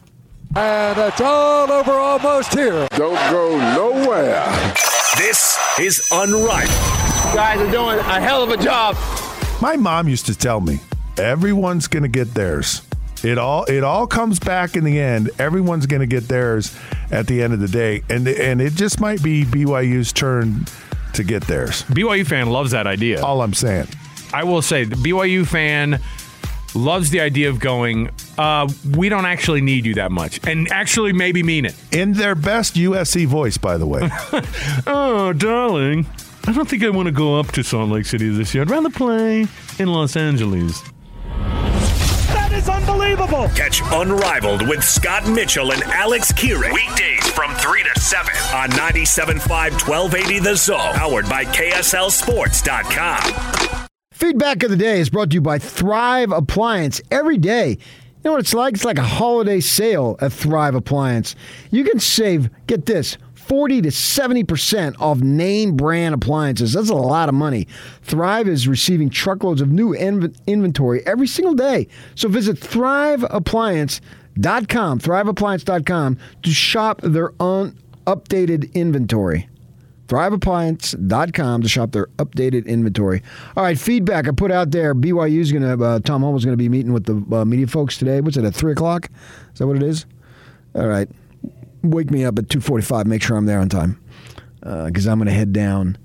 [0.56, 2.88] And it's all over almost here.
[2.92, 4.46] Don't go nowhere.
[5.18, 6.70] This is Unrivaled.
[7.36, 8.96] Guys are doing a hell of a job.
[9.62, 10.80] My mom used to tell me,
[11.18, 12.87] everyone's going to get theirs.
[13.24, 15.32] It all it all comes back in the end.
[15.40, 16.76] Everyone's going to get theirs
[17.12, 20.66] at the end of the day, and and it just might be BYU's turn
[21.14, 21.84] to get theirs.
[21.84, 23.24] BYU fan loves that idea.
[23.24, 23.88] All I'm saying.
[24.34, 26.00] I will say the BYU fan
[26.76, 28.10] loves the idea of going.
[28.38, 31.76] Uh, we don't actually need you that much, and actually maybe mean it.
[31.92, 34.10] In their best USC voice, by the way.
[34.90, 36.06] Oh, darling,
[36.46, 38.62] I don't think I want to go up to Salt Lake City this year.
[38.64, 39.48] I'd rather play
[39.80, 40.82] in Los Angeles.
[43.08, 43.48] That is unbelievable.
[43.56, 46.74] Catch Unrivaled with Scott Mitchell and Alex Kirry.
[46.74, 50.94] Weekdays from 3 to 7 on 97.5 1280 The Zone.
[50.94, 53.88] Powered by KSLSports.com.
[54.12, 57.00] Feedback of the day is brought to you by Thrive Appliance.
[57.12, 57.78] Every day, you
[58.26, 58.74] know what it's like?
[58.74, 61.36] It's like a holiday sale at Thrive Appliance.
[61.72, 63.18] You can save, get this,
[63.48, 66.74] 40 to 70% off name brand appliances.
[66.74, 67.68] That's a lot of money.
[68.02, 71.88] Thrive is receiving truckloads of new inv- inventory every single day.
[72.16, 79.48] So visit thriveappliance.com, thriveappliance.com to shop their un- updated inventory
[80.08, 83.22] thriveappliance.com to shop their updated inventory.
[83.58, 84.96] All right, feedback I put out there.
[84.96, 87.98] BYU's going to, uh, Tom Holmoe's going to be meeting with the uh, media folks
[87.98, 88.22] today.
[88.22, 89.10] What's it, at 3 o'clock?
[89.52, 90.06] Is that what it is?
[90.76, 91.10] All right.
[91.92, 93.06] Wake me up at 2.45.
[93.06, 94.02] Make sure I'm there on time
[94.62, 95.98] because I'm going to head down.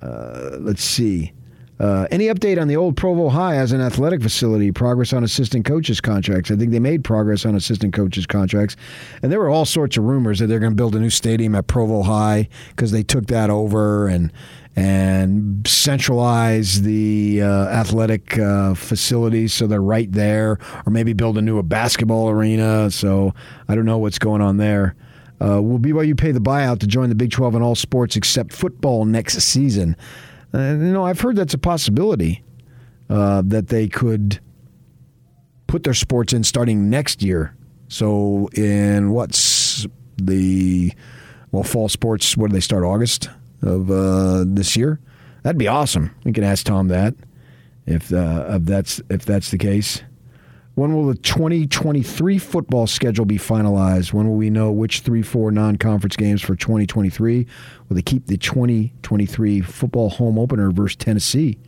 [0.00, 1.32] Uh, let's see.
[1.80, 4.70] Uh, any update on the old Provo High as an athletic facility?
[4.70, 6.50] Progress on assistant coaches contracts.
[6.50, 8.76] I think they made progress on assistant coaches contracts,
[9.22, 11.54] and there were all sorts of rumors that they're going to build a new stadium
[11.54, 14.30] at Provo High because they took that over and
[14.76, 21.42] and centralize the uh, athletic uh, facilities so they're right there, or maybe build a
[21.42, 22.90] new basketball arena.
[22.90, 23.34] So
[23.68, 24.96] I don't know what's going on there.
[25.40, 28.52] Uh, will BYU pay the buyout to join the Big 12 in all sports except
[28.52, 29.96] football next season?
[30.52, 32.44] Uh, you know, I've heard that's a possibility
[33.08, 34.40] uh, that they could
[35.66, 37.56] put their sports in starting next year.
[37.88, 39.86] So in what's
[40.16, 40.92] the
[41.52, 42.36] well fall sports?
[42.36, 43.30] What do they start August
[43.62, 45.00] of uh, this year?
[45.42, 46.14] That'd be awesome.
[46.24, 47.14] We can ask Tom that
[47.86, 50.02] if uh, if that's if that's the case.
[50.76, 54.12] When will the 2023 football schedule be finalized?
[54.12, 57.46] When will we know which 3 4 non conference games for 2023?
[57.88, 61.58] Will they keep the 2023 football home opener versus Tennessee?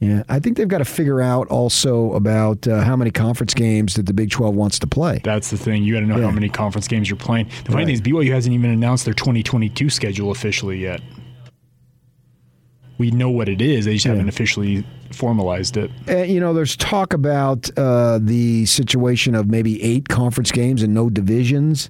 [0.00, 3.94] Yeah, I think they've got to figure out also about uh, how many conference games
[3.94, 5.20] that the Big 12 wants to play.
[5.22, 5.82] That's the thing.
[5.84, 6.24] You got to know Yeah.
[6.24, 7.48] how many conference games you're playing.
[7.64, 7.86] The funny Right.
[7.86, 11.02] thing is, BYU hasn't even announced their 2022 schedule officially yet.
[13.00, 13.86] We know what it is.
[13.86, 15.90] They just haven't officially formalized it.
[16.06, 20.92] Uh, you know, there's talk about uh, the situation of maybe eight conference games and
[20.92, 21.88] no divisions.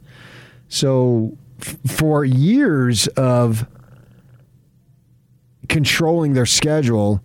[0.68, 3.66] So, f- for years of
[5.68, 7.20] controlling their schedule,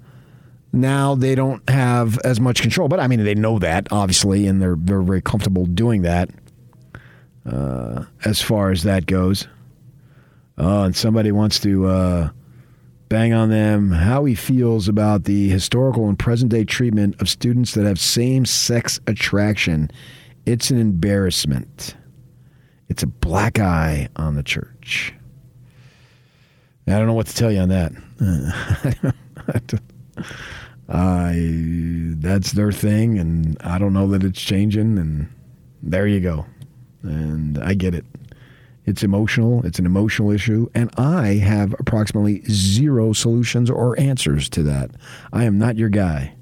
[0.74, 2.88] now they don't have as much control.
[2.88, 6.32] But I mean, they know that obviously, and they're they're very comfortable doing that.
[7.46, 9.48] Uh, as far as that goes,
[10.58, 12.34] uh, and somebody wants to.
[13.08, 17.74] Bang on them how he feels about the historical and present day treatment of students
[17.76, 19.92] that have same sex attraction.
[20.46, 21.96] It's an embarrassment.
[22.90, 25.14] It's a black eye on the church.
[26.88, 27.92] I don't know what to tell you on that.
[30.88, 31.42] I
[32.20, 35.00] that's their thing, and I don't know that it's changing.
[35.00, 35.30] And
[35.82, 36.46] there you go.
[37.02, 38.06] And I get it.
[38.86, 39.66] It's emotional.
[39.66, 44.92] It's an emotional issue, and I have approximately zero solutions or answers to that.
[45.34, 46.36] I am not your guy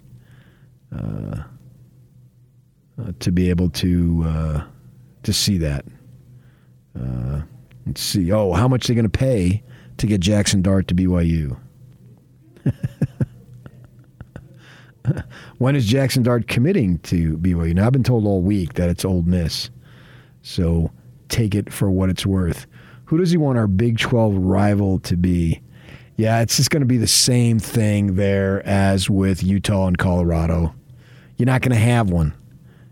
[0.93, 1.43] uh,
[3.01, 4.63] uh, to be able to uh,
[5.23, 5.85] to see that.
[6.99, 7.41] Uh,
[7.85, 8.31] let's see.
[8.31, 9.63] Oh, how much are they going to pay
[9.97, 11.57] to get Jackson Dart to BYU?
[15.59, 17.73] when is Jackson Dart committing to BYU?
[17.73, 19.69] Now I've been told all week that it's Ole Miss,
[20.41, 20.91] so
[21.29, 22.67] take it for what it's worth.
[23.05, 25.61] Who does he want our Big 12 rival to be?
[26.15, 30.73] Yeah, it's just going to be the same thing there as with Utah and Colorado.
[31.37, 32.33] You're not going to have one.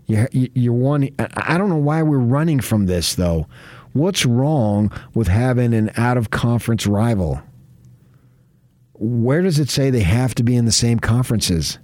[0.08, 1.10] You're, you're one.
[1.38, 3.48] I don't know why we're running from this though.
[3.94, 7.42] What's wrong with having an out of conference rival?
[8.94, 11.80] Where does it say they have to be in the same conferences?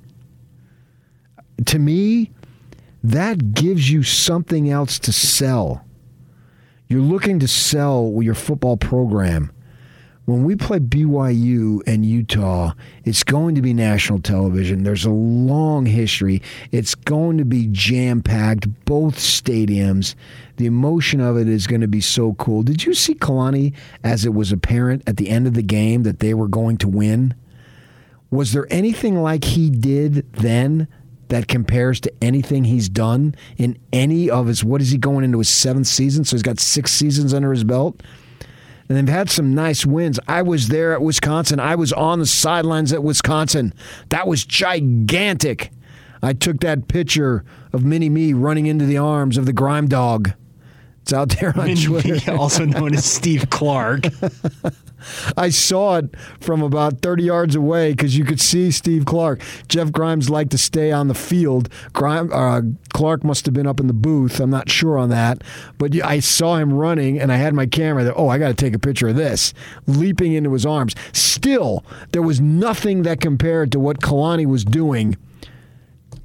[1.65, 2.31] To me,
[3.03, 5.83] that gives you something else to sell.
[6.89, 9.51] You're looking to sell your football program.
[10.23, 12.73] When we play BYU and Utah,
[13.03, 14.83] it's going to be national television.
[14.83, 16.41] There's a long history.
[16.71, 20.15] It's going to be jam packed, both stadiums.
[20.57, 22.63] The emotion of it is going to be so cool.
[22.63, 23.73] Did you see Kalani
[24.03, 26.88] as it was apparent at the end of the game that they were going to
[26.88, 27.33] win?
[28.29, 30.89] Was there anything like he did then
[31.30, 35.38] that compares to anything he's done in any of his what is he going into
[35.39, 36.23] his seventh season?
[36.23, 38.01] So he's got six seasons under his belt.
[38.89, 40.17] And they've had some nice wins.
[40.28, 41.59] I was there at wisconsin.
[41.59, 43.73] I was on the sidelines at wisconsin.
[44.09, 45.71] That was gigantic.
[46.21, 50.32] I took that picture of mini me running into the arms of the grime dog.
[51.01, 52.32] It's out there on Mini Twitter.
[52.34, 54.07] Also known as Steve Clark.
[55.37, 59.41] I saw it from about 30 yards away because you could see Steve Clark.
[59.67, 61.69] Jeff Grimes liked to stay on the field.
[61.93, 62.61] Grime, uh,
[62.93, 64.39] Clark must have been up in the booth.
[64.39, 65.43] I'm not sure on that.
[65.77, 68.17] But I saw him running and I had my camera there.
[68.17, 69.53] Oh, I got to take a picture of this.
[69.85, 70.95] Leaping into his arms.
[71.13, 75.17] Still, there was nothing that compared to what Kalani was doing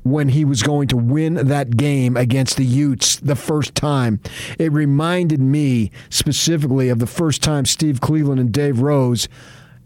[0.02, 4.20] when he was going to win that game against the Utes the first time.
[4.58, 9.28] It reminded me specifically of the first time Steve Cleveland and Dave Rose,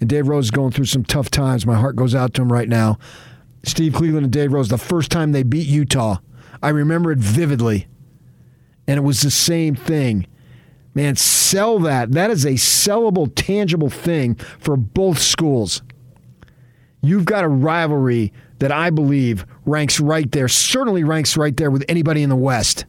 [0.00, 1.66] and Dave Rose is going through some tough times.
[1.66, 2.98] My heart goes out to him right now.
[3.64, 6.18] Steve Cleveland and Dave Rose, the first time they beat Utah.
[6.62, 7.86] I remember it vividly.
[8.86, 10.26] And it was the same thing.
[10.94, 12.12] Man, sell that.
[12.12, 15.82] That is a sellable, tangible thing for both schools.
[17.02, 21.84] You've got a rivalry that I believe ranks right there, certainly ranks right there with
[21.88, 22.86] anybody in the West,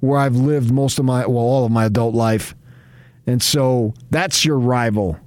[0.00, 2.54] where I've lived most of my, well, all of my adult life.
[3.26, 5.18] And so that's your rival.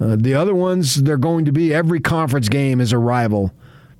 [0.00, 3.52] Uh, the other ones, they're going to be every conference game is a rival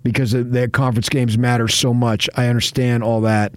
[0.02, 2.28] because their conference games matter so much.
[2.36, 3.52] I understand all that.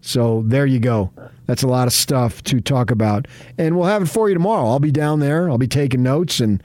[0.00, 1.12] So there you go.
[1.46, 3.28] That's a lot of stuff to talk about.
[3.58, 4.66] And we'll have it for you tomorrow.
[4.66, 5.48] I'll be down there.
[5.48, 6.62] I'll be taking notes and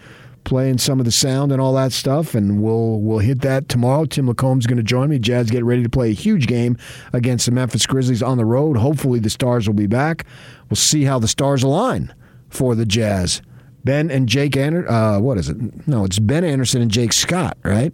[0.47, 4.05] playing some of the sound and all that stuff, and we'll we'll hit that tomorrow.
[4.05, 5.19] Tim Lacomb's going to join me.
[5.19, 6.77] Jazz get ready to play a huge game
[7.11, 8.77] against the Memphis Grizzlies on the road.
[8.77, 10.25] Hopefully, the Stars will be back.
[10.69, 12.15] We'll see how the Stars align
[12.49, 13.41] for the Jazz.
[13.83, 14.93] Ben and Jake Anderson.
[14.93, 15.87] Uh, what is it?
[15.87, 17.93] No, it's Ben Anderson and Jake Scott, right?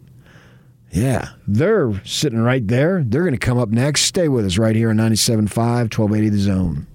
[0.92, 3.04] Yeah, they're sitting right there.
[3.04, 4.02] They're going to come up next.
[4.02, 6.88] Stay with us right here on 97.5, 1280 The Zone.